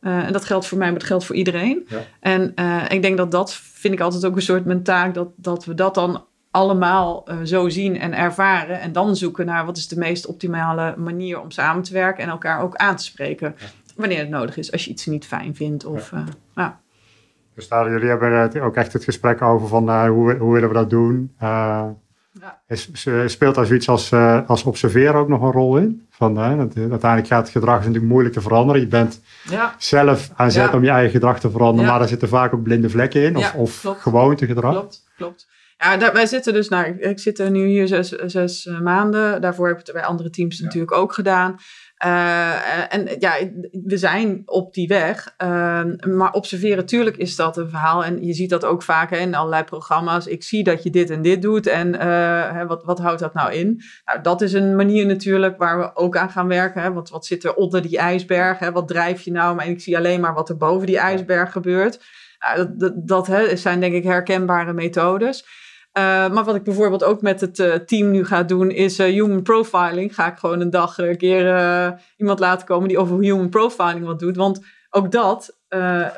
[0.00, 1.88] en dat geldt voor mij, maar dat geldt voor iedereen.
[2.20, 2.54] En
[2.88, 5.74] ik denk dat dat, vind ik altijd ook een soort mijn taak, dat, dat we
[5.74, 8.80] dat dan allemaal uh, zo zien en ervaren.
[8.80, 12.30] En dan zoeken naar wat is de meest optimale manier om samen te werken en
[12.30, 13.54] elkaar ook aan te spreken.
[13.96, 15.84] Wanneer het nodig is, als je iets niet fijn vindt.
[15.84, 16.24] Of, ja.
[16.54, 16.68] Uh,
[17.54, 20.74] Dus daar, jullie hebben ook echt het gesprek over van uh, hoe, hoe willen we
[20.74, 21.34] dat doen.
[21.38, 21.94] Ja.
[22.66, 22.90] Is,
[23.26, 24.12] speelt daar zoiets als,
[24.46, 26.06] als observeren ook nog een rol in?
[26.10, 28.80] Van, dat, uiteindelijk gaat het gedrag natuurlijk moeilijk te veranderen.
[28.80, 29.20] Je bent
[29.78, 32.90] zelf aan zet om je eigen gedrag te veranderen, maar daar zitten vaak ook blinde
[32.90, 33.36] vlekken in.
[33.36, 34.72] Of, of gewoontegedrag.
[34.72, 35.48] Klopt, klopt.
[35.82, 39.40] Ja, daar, wij zitten dus, nou, ik, zit er nu hier zes, zes maanden.
[39.40, 40.64] Daarvoor heb ik het bij andere teams ja.
[40.64, 41.56] natuurlijk ook gedaan.
[42.04, 43.32] Uh, en ja,
[43.70, 45.34] we zijn op die weg.
[45.42, 48.04] Uh, maar observeren, natuurlijk is dat een verhaal.
[48.04, 50.26] En je ziet dat ook vaak hè, in allerlei programma's.
[50.26, 51.66] Ik zie dat je dit en dit doet.
[51.66, 53.82] En uh, wat, wat houdt dat nou in?
[54.04, 56.82] Nou, dat is een manier natuurlijk waar we ook aan gaan werken.
[56.82, 56.92] Hè.
[56.92, 58.58] Wat, wat zit er onder die ijsberg?
[58.58, 58.72] Hè?
[58.72, 59.54] Wat drijf je nou?
[59.54, 62.00] Maar ik zie alleen maar wat er boven die ijsberg gebeurt.
[62.38, 65.44] Nou, dat dat, dat hè, zijn denk ik herkenbare methodes.
[65.98, 69.06] Uh, maar wat ik bijvoorbeeld ook met het uh, team nu ga doen, is uh,
[69.06, 70.14] human profiling.
[70.14, 74.18] Ga ik gewoon een dag een keer iemand laten komen die over human profiling wat
[74.18, 74.36] doet.
[74.36, 75.58] Want ook dat,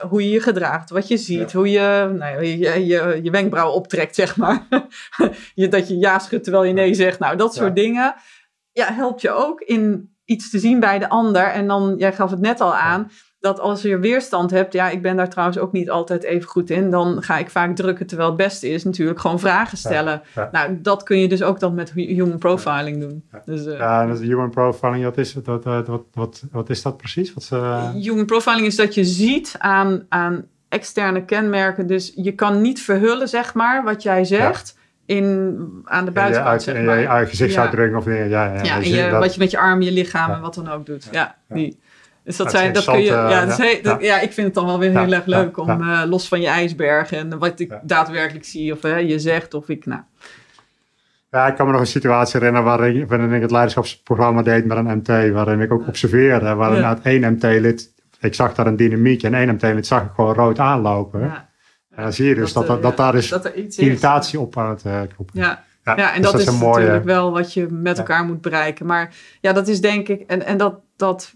[0.09, 1.59] hoe je je gedraagt, wat je ziet, ja.
[1.59, 4.67] hoe je, nou, je, je, je wenkbrauwen optrekt, zeg maar.
[5.55, 7.19] je, dat je ja schudt terwijl je nee zegt.
[7.19, 7.83] Nou, dat soort ja.
[7.83, 8.15] dingen.
[8.73, 11.45] Ja, helpt je ook in iets te zien bij de ander.
[11.45, 13.11] En dan, jij gaf het net al aan
[13.43, 16.71] dat als je weerstand hebt, ja, ik ben daar trouwens ook niet altijd even goed
[16.71, 18.07] in, dan ga ik vaak drukken.
[18.07, 20.23] Terwijl het beste is natuurlijk gewoon vragen stellen.
[20.35, 20.49] Ja, ja.
[20.53, 23.25] Nou, dat kun je dus ook dan met human profiling doen.
[23.33, 26.83] Ja, dus, uh, ja dat human profiling, wat is, wat, wat, wat, wat, wat is
[26.83, 27.35] dat precies?
[27.35, 27.91] Wat, uh...
[27.91, 31.87] Human profiling is dat je ziet aan, aan externe kenmerken.
[31.87, 34.81] Dus je kan niet verhullen, zeg maar, wat jij zegt.
[35.07, 36.99] In, aan de buitenkant, zeg maar.
[36.99, 38.29] Je, je gezichtsuitdrukking of dingen.
[38.29, 41.09] Ja, ja, ja, wat je met je arm, je lichaam en wat dan ook doet.
[41.11, 41.81] Ja, die.
[42.25, 44.21] Dus dat, zijn, dat kun je, ja, dat is dat, ja.
[44.21, 47.13] ik vind het dan wel weer heel erg leuk om uh, los van je ijsberg
[47.13, 50.01] en wat ik daadwerkelijk zie of uh, je zegt of ik, nou.
[51.31, 54.77] Ja, ik kan me nog een situatie herinneren waarin, waarin ik het leiderschapsprogramma deed met
[54.77, 56.89] een MT, waarin ik ook observeerde, waarin ja.
[56.89, 60.59] uit één MT-lid, ik zag daar een dynamiek en één MT-lid zag ik gewoon rood
[60.59, 61.21] aanlopen.
[61.21, 61.49] Ja.
[61.91, 64.83] En dan zie je dus dat, dat, dat, daar dus dat irritatie op aan het.
[65.33, 65.65] Ja.
[65.85, 66.79] Ja, ja, en dus dat, dat, is, is mooie...
[66.79, 68.87] natuurlijk wel wat je met elkaar moet bereiken.
[68.87, 71.33] Maar ja, dat is denk ik, en, en dat, dat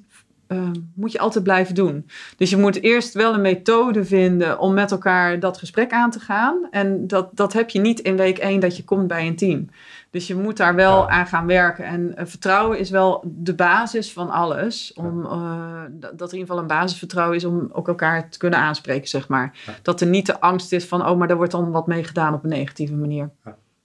[0.49, 2.07] uh, moet je altijd blijven doen.
[2.37, 6.21] Dus je moet eerst wel een methode vinden om met elkaar dat gesprek aan te
[6.21, 6.69] gaan.
[6.71, 9.69] En dat, dat heb je niet in week één dat je komt bij een team.
[10.11, 11.09] Dus je moet daar wel ja.
[11.09, 11.85] aan gaan werken.
[11.85, 14.93] En uh, vertrouwen is wel de basis van alles.
[14.93, 18.59] Om, uh, dat er in ieder geval een basisvertrouwen is om ook elkaar te kunnen
[18.59, 19.59] aanspreken, zeg maar.
[19.67, 19.73] Ja.
[19.83, 22.35] Dat er niet de angst is van, oh, maar daar wordt dan wat mee gedaan
[22.35, 23.31] op een negatieve manier.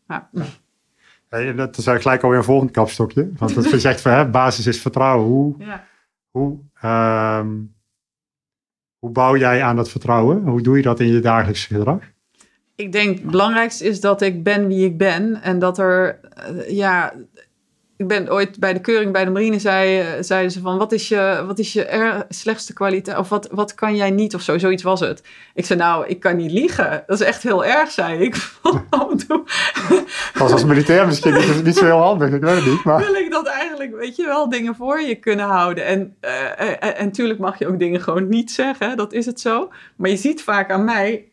[0.07, 0.29] Ja.
[1.55, 3.31] Dat is gelijk alweer een volgend kapstokje.
[3.37, 5.27] Want dat je zegt van, hè, basis is vertrouwen.
[5.27, 5.55] Hoe...
[6.31, 7.75] Hoe, um,
[8.99, 10.47] hoe bouw jij aan dat vertrouwen?
[10.47, 12.11] Hoe doe je dat in je dagelijks gedrag?
[12.75, 15.41] Ik denk het belangrijkste is dat ik ben wie ik ben.
[15.41, 16.19] En dat er,
[16.51, 17.13] uh, ja,
[18.01, 21.07] ik ben ooit bij de keuring bij de marine, zei, zeiden ze van, wat is
[21.07, 23.17] je, wat is je er, slechtste kwaliteit?
[23.17, 24.35] Of wat, wat kan jij niet?
[24.35, 25.23] Of zo, zoiets was het.
[25.53, 27.03] Ik zei, nou, ik kan niet liegen.
[27.07, 28.35] Dat is echt heel erg, zei ik.
[30.33, 32.83] Was als militair misschien niet, niet zo heel handig, ik weet het niet.
[32.83, 32.99] Maar...
[32.99, 35.85] Wil ik dat eigenlijk, weet je wel, dingen voor je kunnen houden.
[35.85, 39.39] En, uh, en, en natuurlijk mag je ook dingen gewoon niet zeggen, dat is het
[39.39, 39.71] zo.
[39.95, 41.30] Maar je ziet vaak aan mij,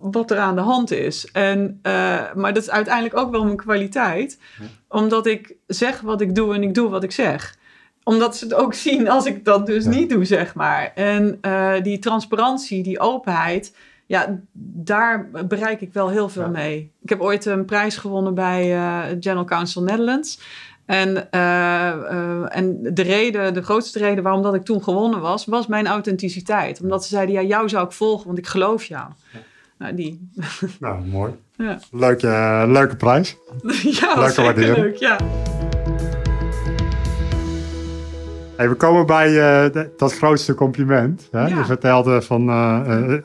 [0.00, 1.30] wat er aan de hand is.
[1.32, 1.92] En, uh,
[2.34, 4.38] maar dat is uiteindelijk ook wel mijn kwaliteit.
[4.58, 4.64] Ja.
[4.88, 7.56] Omdat ik zeg wat ik doe en ik doe wat ik zeg.
[8.02, 9.90] Omdat ze het ook zien als ik dat dus ja.
[9.90, 10.92] niet doe, zeg maar.
[10.94, 16.48] En uh, die transparantie, die openheid, ja, daar bereik ik wel heel veel ja.
[16.48, 16.92] mee.
[17.02, 20.40] Ik heb ooit een prijs gewonnen bij uh, General Council Netherlands.
[20.88, 25.44] En, eh, eh, en de reden, de grootste reden waarom dat ik toen gewonnen was,
[25.44, 26.80] was mijn authenticiteit.
[26.80, 29.10] Omdat ze zeiden, ja, jou zou ik volgen, want ik geloof jou.
[29.78, 30.30] Nou, die.
[30.80, 31.32] Nou, mooi.
[31.56, 31.78] Ja.
[31.90, 33.36] Leuke, leuke prijs.
[34.00, 34.76] ja, leuke waardering.
[34.76, 35.16] leuk, ja.
[38.56, 41.28] Hey, we komen bij uh, dat grootste compliment.
[41.30, 41.46] Hè?
[41.46, 42.48] Je vertelde van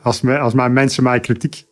[0.02, 1.64] als, me, als mijn mensen mij kritiek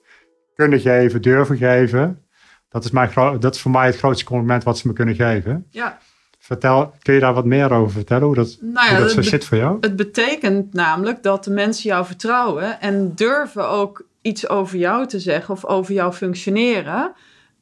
[0.55, 2.23] kunnen geven, durven geven,
[2.69, 5.67] dat is, mijn dat is voor mij het grootste compliment wat ze me kunnen geven.
[5.71, 5.99] Ja.
[6.39, 8.27] Vertel, kun je daar wat meer over vertellen?
[8.27, 9.77] Hoe dat, nou ja, hoe dat zo zit voor jou?
[9.81, 15.21] Het betekent namelijk dat de mensen jou vertrouwen en durven ook iets over jou te
[15.21, 17.13] zeggen of over jou functioneren.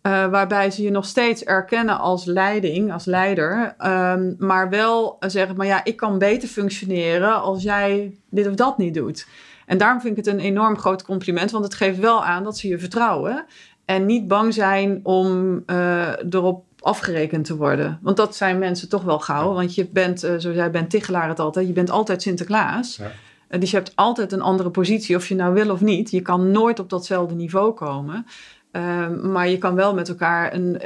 [0.03, 3.75] Uh, waarbij ze je nog steeds erkennen als leiding, als leider.
[3.87, 8.79] Um, maar wel zeggen, maar ja, ik kan beter functioneren als jij dit of dat
[8.79, 9.27] niet doet.
[9.67, 12.59] En daarom vind ik het een enorm groot compliment, want het geeft wel aan dat
[12.59, 13.45] ze je vertrouwen.
[13.85, 17.99] En niet bang zijn om uh, erop afgerekend te worden.
[18.03, 19.53] Want dat zijn mensen toch wel gauw.
[19.53, 22.97] Want je bent, uh, zoals jij bent Tichelaar het altijd, je bent altijd Sinterklaas.
[22.97, 23.11] Ja.
[23.51, 26.11] Uh, dus je hebt altijd een andere positie, of je nou wil of niet.
[26.11, 28.27] Je kan nooit op datzelfde niveau komen.
[28.71, 30.81] Ehm, maar je kan wel met elkaar een,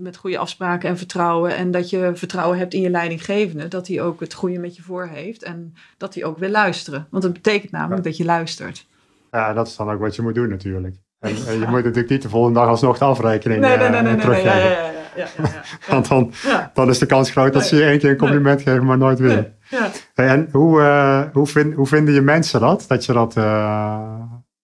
[0.00, 1.56] met goede afspraken en vertrouwen.
[1.56, 3.68] En dat je vertrouwen hebt in je leidinggevende.
[3.68, 5.42] Dat hij ook het goede met je voor heeft.
[5.42, 7.06] En dat hij ook wil luisteren.
[7.10, 8.86] Want dat betekent namelijk dat je luistert.
[9.30, 10.96] Ja, dat is dan ook wat je moet doen natuurlijk.
[11.18, 14.16] En, je moet natuurlijk niet de volgende dag alsnog de afrekening nee, nee, nee, nee,
[14.16, 14.54] teruggeven.
[14.54, 15.50] Nee, ja, ja, ja,
[15.92, 16.32] Want dan,
[16.74, 19.18] dan is de kans groot dat ze je één keer een compliment geven, maar nooit
[19.18, 19.52] weer.
[19.70, 19.90] Ja.
[20.14, 22.84] En hoe, uh, hoe, vind, hoe vinden je mensen dat?
[22.88, 23.36] Dat je dat...
[23.36, 24.20] Uh,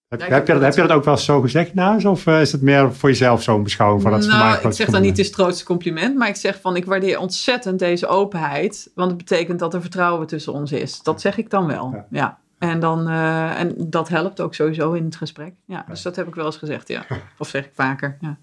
[0.07, 2.05] heb, heb, je dat, heb je dat ook wel zo gezegd naast?
[2.05, 5.17] Of is het meer voor jezelf zo'n beschouwing van dat nou, ik zeg dan niet
[5.17, 9.59] het grootste compliment, maar ik zeg van ik waardeer ontzettend deze openheid, want het betekent
[9.59, 11.01] dat er vertrouwen tussen ons is.
[11.01, 12.41] Dat zeg ik dan wel, ja.
[12.69, 15.53] En, dan, uh, en dat helpt ook sowieso in het gesprek.
[15.65, 17.05] Ja, dus dat heb ik wel eens gezegd, ja.
[17.37, 18.37] Of zeg ik vaker, ja.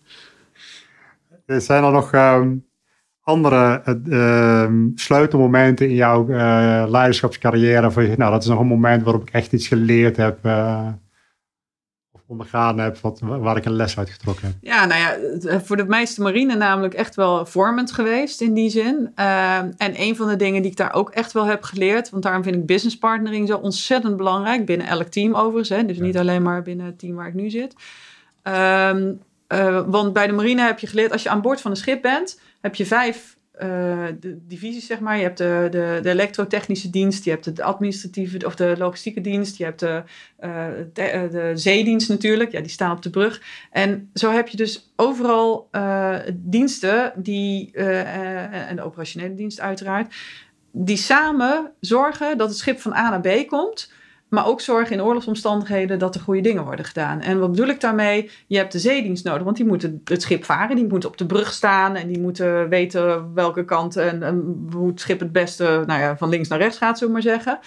[1.47, 2.67] Er zijn er nog um,
[3.21, 7.91] andere uh, sleutelmomenten in jouw uh, leiderschapscarrière?
[7.91, 10.39] Voor je, nou, dat is nog een moment waarop ik echt iets geleerd heb
[12.31, 14.55] ondergaan heb, wat, waar ik een les uit getrokken heb?
[14.61, 19.13] Ja, nou ja, voor de meeste marine namelijk echt wel vormend geweest in die zin.
[19.15, 22.23] Ehm, en een van de dingen die ik daar ook echt wel heb geleerd, want
[22.23, 26.19] daarom vind ik business partnering zo ontzettend belangrijk, binnen elk team overigens, hè, dus niet
[26.19, 27.75] alleen maar binnen het team waar ik nu zit.
[28.43, 29.13] Ehm,
[29.47, 32.03] eh, want bij de marine heb je geleerd, als je aan boord van een schip
[32.03, 35.17] bent, heb je vijf uh, de divisies, zeg maar.
[35.17, 39.57] Je hebt de, de, de elektrotechnische dienst, je hebt de administratieve of de logistieke dienst,
[39.57, 40.03] je hebt de,
[40.93, 43.43] de, uh, de, zeedienst natuurlijk, ja, die staan op de brug.
[43.71, 45.69] En zo heb je dus overal
[46.35, 50.15] diensten die, en de operationele dienst uiteraard,
[50.73, 53.93] die samen zorgen dat het schip van A naar B komt.
[54.31, 57.21] Maar ook zorgen in oorlogsomstandigheden dat er goede dingen worden gedaan.
[57.21, 58.31] En wat bedoel ik daarmee?
[58.47, 60.77] Je hebt de zeedienst nodig, want die moeten het schip varen.
[60.77, 65.01] Die moeten op de brug staan en die moeten weten welke kant en, hoe het
[65.01, 67.59] schip het beste nou ja, van links naar rechts gaat, we maar zeggen.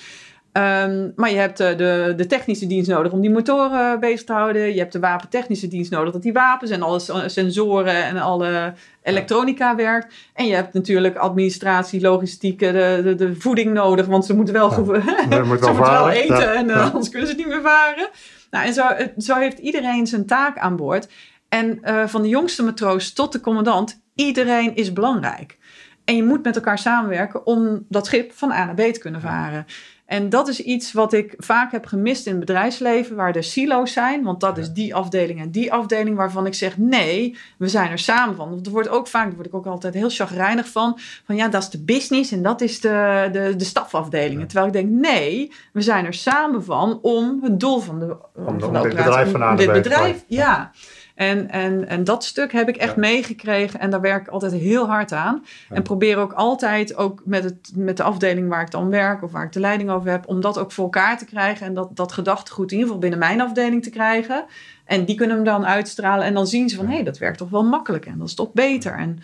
[0.57, 4.33] Um, maar je hebt de, de, de, technische dienst nodig om die motoren bezig te
[4.33, 4.73] houden.
[4.73, 9.75] Je hebt de wapentechnische dienst nodig dat die wapens en alle sensoren en alle elektronica
[9.75, 10.13] werkt.
[10.33, 14.69] En je hebt natuurlijk administratie, logistiek, de, de, de voeding nodig, want ze moeten wel,
[14.69, 18.09] ja, ze moeten wel eten en anders kunnen ze niet meer varen.
[18.51, 18.83] Nou, en zo,
[19.17, 21.07] zo heeft iedereen zijn taak aan boord.
[21.49, 25.57] En uh, van de jongste matroos tot de commandant, iedereen is belangrijk.
[26.05, 29.21] En je moet met elkaar samenwerken om dat schip van A naar B te kunnen
[29.21, 29.65] varen.
[30.13, 33.93] En dat is iets wat ik vaak heb gemist in het bedrijfsleven, waar er silo's
[33.93, 34.23] zijn.
[34.23, 37.99] Want dat is die afdeling en die afdeling waarvan ik zeg: nee, we zijn er
[37.99, 38.49] samen van.
[38.49, 40.99] Want er wordt ook vaak, daar word ik ook altijd heel chagrijnig van.
[41.25, 44.47] Van ja, dat is de business en dat is de, de, de stafafdelingen.
[44.47, 48.59] Terwijl ik denk: nee, we zijn er samen van om het doel van de, om,
[48.59, 50.71] van de dit bedrijf van dit bedrijf, ja.
[51.15, 54.87] En, en, en dat stuk heb ik echt meegekregen en daar werk ik altijd heel
[54.87, 55.45] hard aan.
[55.69, 59.31] En probeer ook altijd, ook met, het, met de afdeling waar ik dan werk of
[59.31, 61.95] waar ik de leiding over heb, om dat ook voor elkaar te krijgen en dat,
[61.95, 64.45] dat gedachtegoed in ieder geval binnen mijn afdeling te krijgen.
[64.85, 67.37] En die kunnen hem dan uitstralen en dan zien ze van hé, hey, dat werkt
[67.37, 68.93] toch wel makkelijk en dat is toch beter.
[68.93, 69.19] En,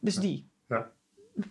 [0.00, 0.48] dus die.
[0.68, 0.86] Ja.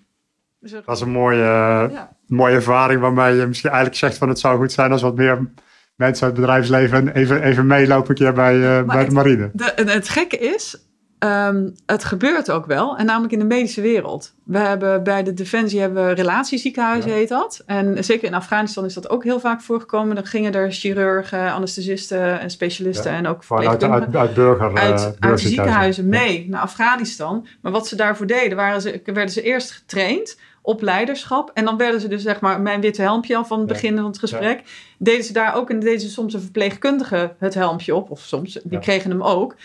[0.60, 4.58] Dus dat is een mooie, mooie ervaring waarmee je misschien eigenlijk zegt van het zou
[4.58, 5.50] goed zijn als wat meer
[5.96, 9.50] mensen uit het bedrijfsleven even, even meelopen een keer bij, uh, bij de marine.
[9.54, 10.86] De, het gekke is,
[11.20, 12.98] um, het gebeurt ook wel.
[12.98, 14.34] En namelijk in de medische wereld.
[14.44, 17.64] We hebben bij de Defensie hebben we relatieziekenhuizen, heet dat.
[17.66, 20.16] En zeker in Afghanistan is dat ook heel vaak voorgekomen.
[20.16, 25.42] Dan gingen er chirurgen, anesthesisten en specialisten en ook uit, uit, uit, burger, uit, uit
[25.42, 27.48] de ziekenhuizen mee naar Afghanistan.
[27.62, 31.52] Maar wat ze daarvoor deden, waren ze, werden ze eerst getraind op leiderschap.
[31.54, 34.06] En dan werden ze dus, zeg maar, mijn witte helmpje al van het begin van
[34.06, 34.64] het gesprek.
[34.98, 38.12] Deden ze daar ook en deden ze soms een verpleegkundige het helmpje op.
[38.12, 39.56] Of soms, die kregen hem ook.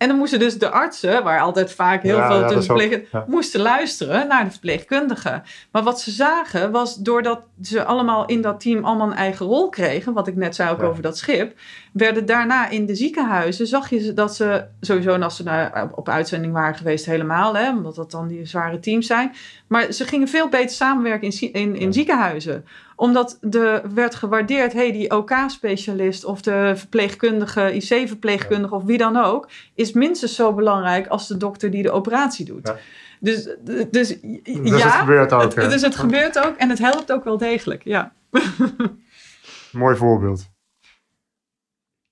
[0.00, 3.24] En dan moesten dus de artsen, waar altijd vaak heel Ja, veel ja, verplegen, ja.
[3.28, 5.42] moesten luisteren naar de verpleegkundigen.
[5.72, 9.68] Maar wat ze zagen was, doordat ze allemaal in dat team allemaal een eigen rol
[9.68, 11.58] kregen, wat ik net zei ook over dat schip,
[11.92, 16.08] werden daarna in de ziekenhuizen, zag je dat ze, sowieso en als ze naar, op
[16.08, 19.32] uitzending waren geweest helemaal, hè, omdat dat dan die zware teams zijn,
[19.66, 22.64] maar ze gingen veel beter samenwerken in, in, in ziekenhuizen
[23.00, 29.48] omdat de werd gewaardeerd, hey, die OK-specialist of de verpleegkundige, IC-verpleegkundige of wie dan ook,
[29.74, 32.66] is minstens zo belangrijk als de dokter die de operatie doet.
[32.66, 32.76] Ja.
[33.20, 34.16] Dus, dus, Dus
[34.52, 35.54] ja, het gebeurt ook.
[35.54, 37.84] het, dus het gebeurt ook en het helpt ook wel degelijk.
[37.84, 38.12] Ja.
[39.72, 40.50] Mooi voorbeeld.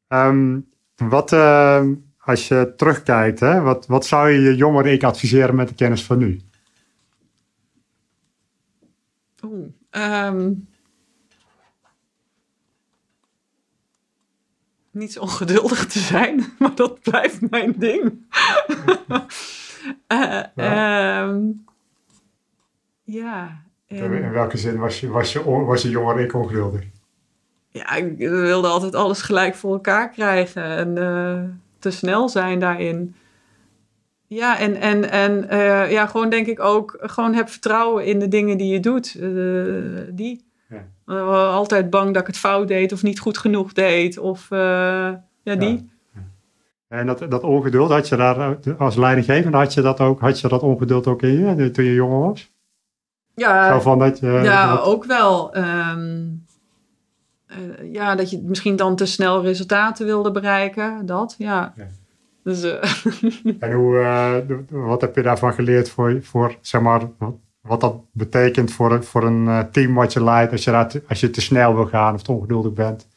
[0.09, 0.61] Ehm,
[0.97, 5.68] wat, ehm, als je terugkijkt, hè, wat, wat zou je je jongere ik adviseren met
[5.68, 6.40] de kennis van nu?
[9.44, 10.53] Oeh, ehm,
[14.90, 18.12] niet zo ongeduldig te zijn, maar dat blijft mijn ding.
[20.07, 20.42] Eh,
[23.03, 23.64] ja.
[23.87, 26.85] en- In welke zin was je, was je, was je jongere ik ongeduldig?
[27.71, 31.43] Ja, ik wilde altijd alles gelijk voor elkaar krijgen en eh,
[31.79, 33.15] te snel zijn daarin.
[34.27, 38.29] Ja, en, en, en eh, ja, gewoon denk ik ook, gewoon heb vertrouwen in de
[38.29, 39.17] dingen die je doet.
[39.21, 40.47] eh, die.
[41.07, 41.21] Ja.
[41.47, 44.19] Altijd bang dat ik het fout deed of niet goed genoeg deed.
[44.19, 45.91] Of ja, die.
[46.89, 50.49] En dat, dat ongeduld, had je daar als leidinggevende, had je dat ook, had je
[50.49, 52.51] dat ongeduld ook in je toen je jonger was?
[53.35, 55.55] Ja, Zo van dat je, ja dat- ook wel.
[55.55, 56.27] Ehm,
[57.49, 61.07] eh, ja, dat je misschien dan te snel resultaten wilde bereiken.
[61.07, 61.73] Dat, ja.
[61.77, 61.87] Ja.
[62.43, 62.83] Dus, eh,
[63.61, 64.37] En hoe, eh,
[64.71, 67.01] wat heb je daarvan geleerd voor, voor zeg maar,
[67.61, 71.03] wat, dat betekent voor, een- voor een team wat je leidt als je, daar te,
[71.09, 73.08] als je te snel wil gaan of te ongeduldig bent?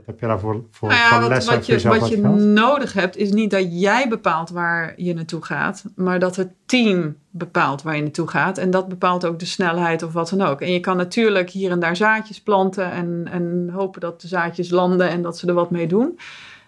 [0.00, 2.16] Wat heb je daarvoor voor, Nou ja, wat, je, wat je
[2.62, 7.16] nodig hebt, is niet dat jij bepaalt waar je naartoe gaat, maar dat het team
[7.30, 8.58] bepaalt waar je naartoe gaat.
[8.58, 10.60] En dat bepaalt ook de snelheid of wat dan ook.
[10.60, 14.70] En je kan natuurlijk hier en daar zaadjes planten en, en hopen dat de zaadjes
[14.70, 16.18] landen en dat ze er wat mee doen.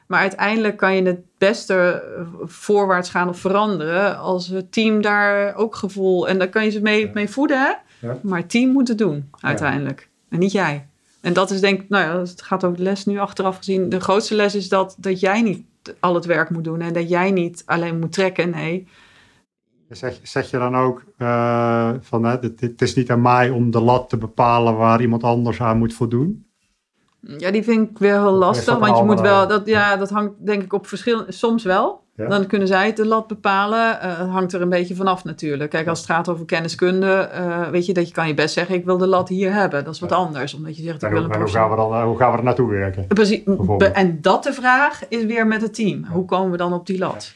[0.06, 1.74] Maar uiteindelijk kan je het beste
[2.16, 6.28] eh, voorwaarts gaan of veranderen als het team daar ook gevoel.
[6.28, 7.10] En daar kan je ze mee, Ja.
[7.14, 7.72] mee voeden, hè?
[8.06, 8.18] Ja.
[8.22, 10.08] Maar het team moet het doen, uiteindelijk.
[10.28, 10.86] En niet jij.
[11.22, 13.88] En dat is denk ik, nou ja, het gaat over de les nu achteraf gezien.
[13.88, 15.66] De grootste les is dat, dat jij niet
[16.00, 16.80] al het werk moet doen.
[16.80, 18.50] En dat jij niet alleen moet trekken.
[18.50, 18.86] Nee,
[19.88, 23.70] Zeg, zeg je dan ook eh, van hè, het, het is niet aan mij om
[23.70, 26.46] de lat te bepalen waar iemand anders aan moet voldoen?
[27.20, 28.78] ja, die vind ik wel heel lastig.
[28.78, 32.01] Want je moet wel, dat, ja, dat hangt denk ik op verschillende, soms wel.
[32.16, 32.28] Ja.
[32.28, 34.00] Dan kunnen zij de lat bepalen.
[34.00, 35.70] Eh, Het hangt er een beetje vanaf natuurlijk.
[35.70, 38.74] Kijk, als het gaat over kenniskunde, eh, weet je dat je kan je best zeggen,
[38.74, 39.84] ik wil de lat hier hebben.
[39.84, 40.16] Dat is wat Ja.
[40.16, 42.04] anders, omdat je zegt, ik En, wil hoe, een en hoe, gaan we dan, eh,
[42.04, 43.06] hoe gaan we er naartoe werken?
[43.06, 43.42] Precies.
[43.92, 46.04] En dat de vraag is weer met het team.
[46.04, 47.34] Hoe komen we dan op die lat?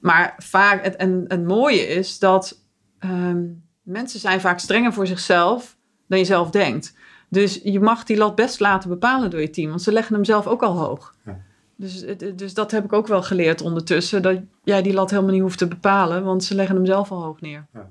[0.00, 2.58] Maar vaak, het, en het mooie is dat
[2.98, 3.42] ehm,
[3.82, 5.76] mensen zijn vaak strenger voor zichzelf
[6.08, 6.94] dan je zelf denkt.
[7.28, 10.24] Dus je mag die lat best laten bepalen door je team, want ze leggen hem
[10.24, 11.14] zelf ook al hoog.
[11.24, 11.38] Ja.
[11.76, 15.40] Dus, dus dat heb ik ook wel geleerd ondertussen, dat jij die lat helemaal niet
[15.40, 17.66] hoeft te bepalen, want ze leggen hem zelf al hoog neer.
[17.72, 17.90] Ja.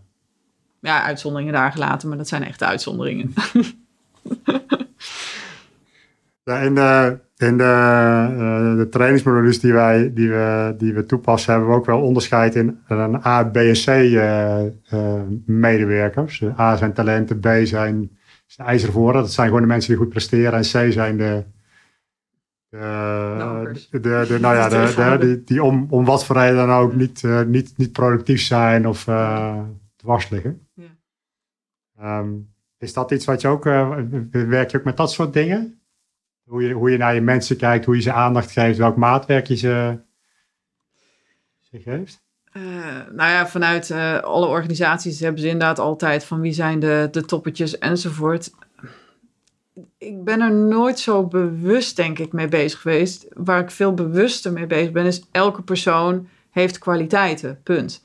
[0.79, 3.33] Ja, uitzonderingen daar gelaten, maar dat zijn echt uitzonderingen.
[6.45, 11.51] Ja, in de, in de, eh, de trainingsmodules die, wij, die, we, die we toepassen,
[11.51, 16.43] hebben we ook wel onderscheid in een A, B en C eh, eh, medewerkers.
[16.59, 19.21] A zijn talenten, B zijn, zijn ijzeren voorraad.
[19.21, 20.53] Dat zijn gewoon de mensen die goed presteren.
[20.53, 21.43] En C zijn de,
[22.79, 23.89] de, ankers.
[23.89, 24.69] de, de, nou ja,
[25.17, 28.41] De die, die om, om wat voor reden dan ook niet, eh, niet, niet productief
[28.41, 29.59] zijn of eh,
[29.95, 30.67] dwars liggen.
[30.73, 30.83] Ja.
[31.99, 32.29] Ehm,
[32.77, 33.97] is dat iets wat je ook, eh,
[34.31, 35.79] werk je ook met dat soort dingen?
[36.43, 39.47] Hoe je, hoe je naar je mensen kijkt, hoe je ze aandacht geeft, welk maatwerk
[39.47, 39.99] je ze,
[41.59, 42.23] ze geeft?
[42.55, 42.61] Eh,
[43.11, 47.25] nou ja, vanuit eh, alle organisaties hebben ze inderdaad altijd van wie zijn de, de
[47.25, 48.51] toppetjes enzovoort.
[49.97, 53.25] Ik ben er nooit zo bewust, denk ik, mee bezig geweest.
[53.33, 58.03] Waar ik veel bewuster mee bezig ben, is elke persoon heeft kwaliteiten, punt.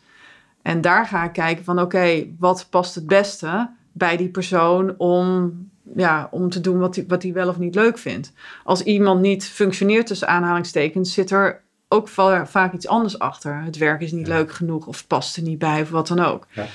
[0.62, 5.52] En daar ga ik kijken van, oké, wat past het beste bij die persoon om,
[5.96, 8.32] ja, om te doen wat hij wat hij wel of niet leuk vindt.
[8.64, 13.62] Als iemand niet functioneert tussen aanhalingstekens, zit er ook va- vaak iets anders achter.
[13.62, 14.34] Het werk is niet Ja.
[14.34, 16.46] leuk genoeg of past er niet bij of wat dan ook.
[16.50, 16.66] Ja.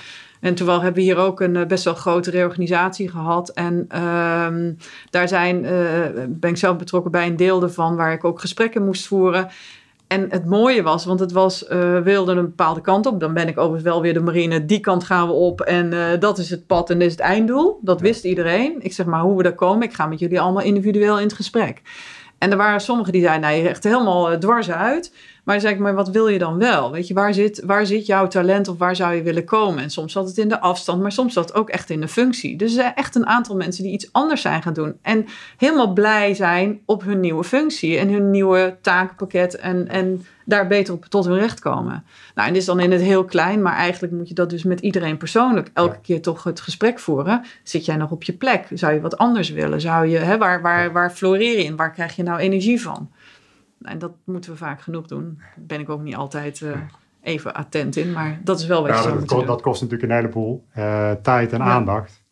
[0.45, 3.49] En terwijl hebben we hier ook een eh, best wel grote reorganisatie gehad.
[3.49, 4.73] En ehm,
[5.10, 5.71] daar zijn, eh,
[6.27, 9.49] ben ik zelf betrokken bij een deel ervan waar ik ook gesprekken moest voeren.
[10.08, 13.19] En het mooie was, want het was, eh, we wilden een bepaalde kant op.
[13.19, 15.62] Dan ben ik overigens wel weer de marine, die kant gaan we op.
[15.62, 17.79] En eh, dat is het pad en dit is het einddoel.
[17.81, 18.75] Dat wist iedereen.
[18.79, 21.33] Ik zeg maar, hoe we daar komen, ik ga met jullie allemaal individueel in het
[21.33, 21.81] gesprek.
[22.37, 25.13] En er waren sommigen die zeiden, nou, je echt helemaal eh, dwars uit.
[25.46, 26.91] Maar zeg ik, maar wat wil je dan wel?
[26.91, 29.83] Weet je, waar zit, waar zit jouw talent of waar zou je willen komen?
[29.83, 32.08] En soms zat het in de afstand, maar soms zat het ook echt in de
[32.08, 32.58] functie.
[32.58, 34.98] Dus er zijn echt een aantal mensen die iets anders zijn gaan doen.
[35.02, 35.25] En
[35.58, 39.56] helemaal blij zijn op hun nieuwe functie en hun nieuwe takenpakket.
[39.56, 42.04] En, en daar beter op tot hun recht komen.
[42.35, 44.63] Nou, en dit is dan in het heel klein, maar eigenlijk moet je dat dus
[44.63, 47.46] met iedereen persoonlijk elke keer toch het gesprek voeren.
[47.63, 48.67] Zit jij nog op je plek?
[48.73, 49.81] Zou je wat anders willen?
[49.81, 51.75] Zou je, hè, waar, waar, waar floreer je in?
[51.75, 53.10] Waar krijg je nou energie van?
[53.82, 55.36] En dat moeten we vaak genoeg doen.
[55.38, 56.76] Daar ben ik ook niet altijd uh,
[57.21, 59.46] even attent in, maar dat is wel wat ja, je zou dat, kost, doen.
[59.46, 61.65] dat kost natuurlijk een heleboel uh, tijd en Ja.
[61.65, 62.23] aandacht.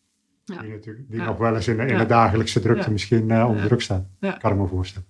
[0.46, 0.62] Ja.
[0.62, 1.26] Die, natuurlijk, die Ja.
[1.26, 1.98] nog wel eens in, de- in Ja.
[1.98, 2.91] de dagelijkse drukte Ja.
[2.91, 3.68] misschien uh, onder Ja.
[3.68, 4.08] druk staan.
[4.20, 4.32] Ja.
[4.32, 5.08] Kan ik me voorstellen.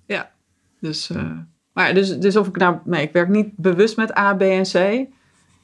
[0.79, 1.31] Dus, eh,
[1.73, 4.63] maar dus, dus of ik nou, nee, ik werk niet bewust met A, B en
[4.63, 5.07] C.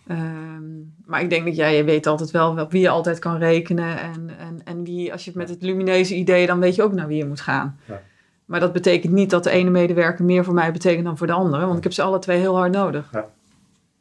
[0.07, 0.63] Ehm,
[1.05, 3.99] maar ik denk dat jij, je weet altijd wel op wie je altijd kan rekenen.
[3.99, 7.07] En, en, en wie, als je met het lumineuze idee, dan weet je ook naar
[7.07, 7.77] wie je moet gaan.
[7.85, 8.01] Ja.
[8.49, 11.33] Maar dat betekent niet dat de ene medewerker meer voor mij betekent dan voor de
[11.33, 11.65] andere.
[11.65, 13.11] Want ik heb ze alle twee heel hard nodig.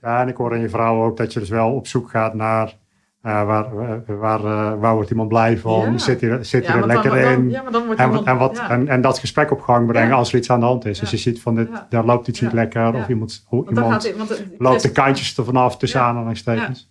[0.03, 2.35] Ja, en ik hoor in je verhaal ook dat je dus wel op zoek gaat
[2.35, 2.77] naar
[3.23, 5.93] eh, waar, waar, waar, eh, waar wordt iemand blij van?
[5.93, 5.99] Ja.
[5.99, 7.51] Zit hij er, zit er dan- lekker dan- in?
[7.51, 8.71] ja, maar dan En, iemand- en, wat, ja.
[8.71, 10.15] en, en dat gesprek op gang brengen Ja.
[10.15, 10.97] als er iets aan de hand is.
[10.97, 11.01] Ja.
[11.03, 11.87] Als je ziet van dit, Ja.
[11.91, 12.57] daar loopt iets niet Ja.
[12.57, 12.93] lekker Ja.
[13.01, 16.07] of iemand, Want iemand gaat, want het, het loopt de kantjes er vanaf tussen Ja.
[16.07, 16.91] aanhalingstekens.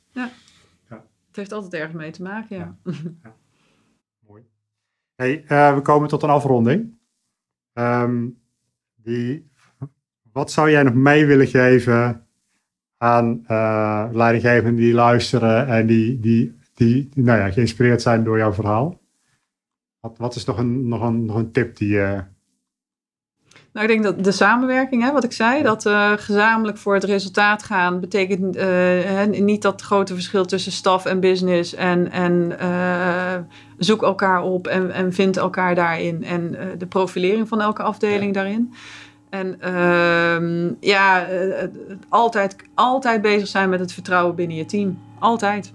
[1.28, 2.76] het heeft altijd ergens mee te maken, ja.
[4.28, 4.44] Mooi.
[5.16, 6.97] Hey, eh, we komen tot een afronding.
[7.78, 8.28] Ehm,
[10.32, 12.28] wat zou jij nog mee willen geven
[12.98, 18.54] aan eh leidinggevenden die luisteren en die, die, die nou ja, geïnspireerd zijn door jouw
[18.54, 19.02] verhaal?
[20.00, 22.24] Wat, wat is nog een, nog, een, nog een tip die je...
[23.78, 27.04] Nou, ik denk dat de samenwerking, hè, wat ik zei, dat eh, gezamenlijk voor het
[27.04, 28.66] resultaat gaan, betekent eh,
[29.04, 31.76] hè, niet dat grote verschil tussen staf en business.
[31.76, 33.36] En, en eh,
[33.78, 36.24] zoek elkaar op en, en vind elkaar daarin.
[36.24, 38.74] En de profilering van elke afdeling daarin.
[39.30, 41.28] En ehm, ja,
[42.10, 45.00] altijd, altijd bezig zijn met het vertrouwen binnen je team.
[45.20, 45.74] Altijd.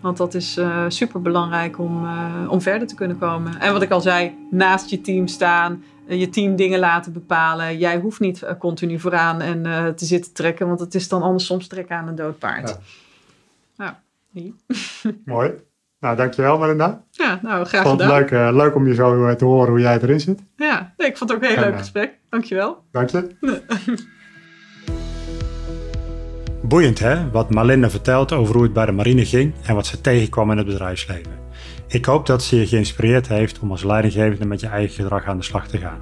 [0.00, 2.08] Want dat is super belangrijk om,
[2.48, 3.60] om verder te kunnen komen.
[3.60, 5.82] En wat ik al zei, naast je team staan,
[6.18, 7.78] je team dingen laten bepalen.
[7.78, 11.22] Jij hoeft niet eh, continu vooraan en eh, te zitten trekken, want het is dan
[11.22, 12.78] anders soms trekken aan een dood paard.
[13.76, 14.02] Ja.
[14.32, 14.52] Hier.
[15.24, 15.52] Mooi.
[16.00, 17.02] Nou, dankjewel Melinda.
[17.10, 18.20] ja nou graag Ik vond het gedaan.
[18.20, 20.42] leuk, eh, leuk om je zo eh, te horen hoe jij erin zit.
[20.56, 22.18] Ja, nee, ik vond het ook een heel En, leuk eh, gesprek.
[22.28, 22.84] Dankjewel.
[22.90, 23.36] Dank je.
[26.62, 30.00] Boeiend hè, wat Marlinda vertelt over hoe het bij de marine ging en wat ze
[30.00, 31.39] tegenkwam in het bedrijfsleven.
[31.90, 35.36] Ik hoop dat ze je geïnspireerd heeft om als leidinggevende met je eigen gedrag aan
[35.36, 35.98] de slag te gaan.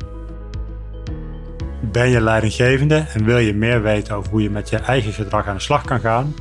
[1.80, 5.46] Ben je leidinggevende en wil je meer weten over hoe je met je eigen gedrag
[5.46, 6.34] aan de slag kan gaan?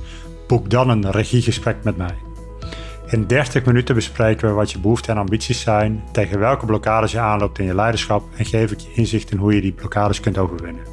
[0.48, 2.16] Boek dan een regiegesprek met mij.
[3.10, 7.20] In 30 minuten bespreken we wat je behoeften en ambities zijn, tegen welke blokkades je
[7.20, 10.38] aanloopt in je leiderschap en geef ik je inzicht in hoe je die blokkades kunt
[10.38, 10.84] overwinnen.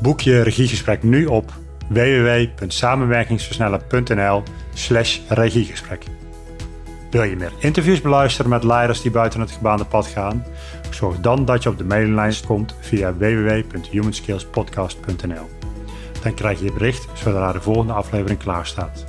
[0.00, 1.52] Boek je regiegesprek nu op
[1.88, 4.42] www.samenwerkingsversnellen.nl
[4.74, 6.04] slash regiegesprek.
[7.14, 10.44] Wil je meer interviews beluisteren met leiders die buiten het gebaande pad gaan?
[10.90, 15.48] Zorg dan dat je op de mailinglijst komt via www.humanskillspodcast.nl.
[16.22, 19.04] Dan krijg je bericht zodra de volgende aflevering klaar staat.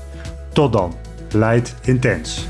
[0.53, 0.93] Tot dan,
[1.31, 2.47] leid intens.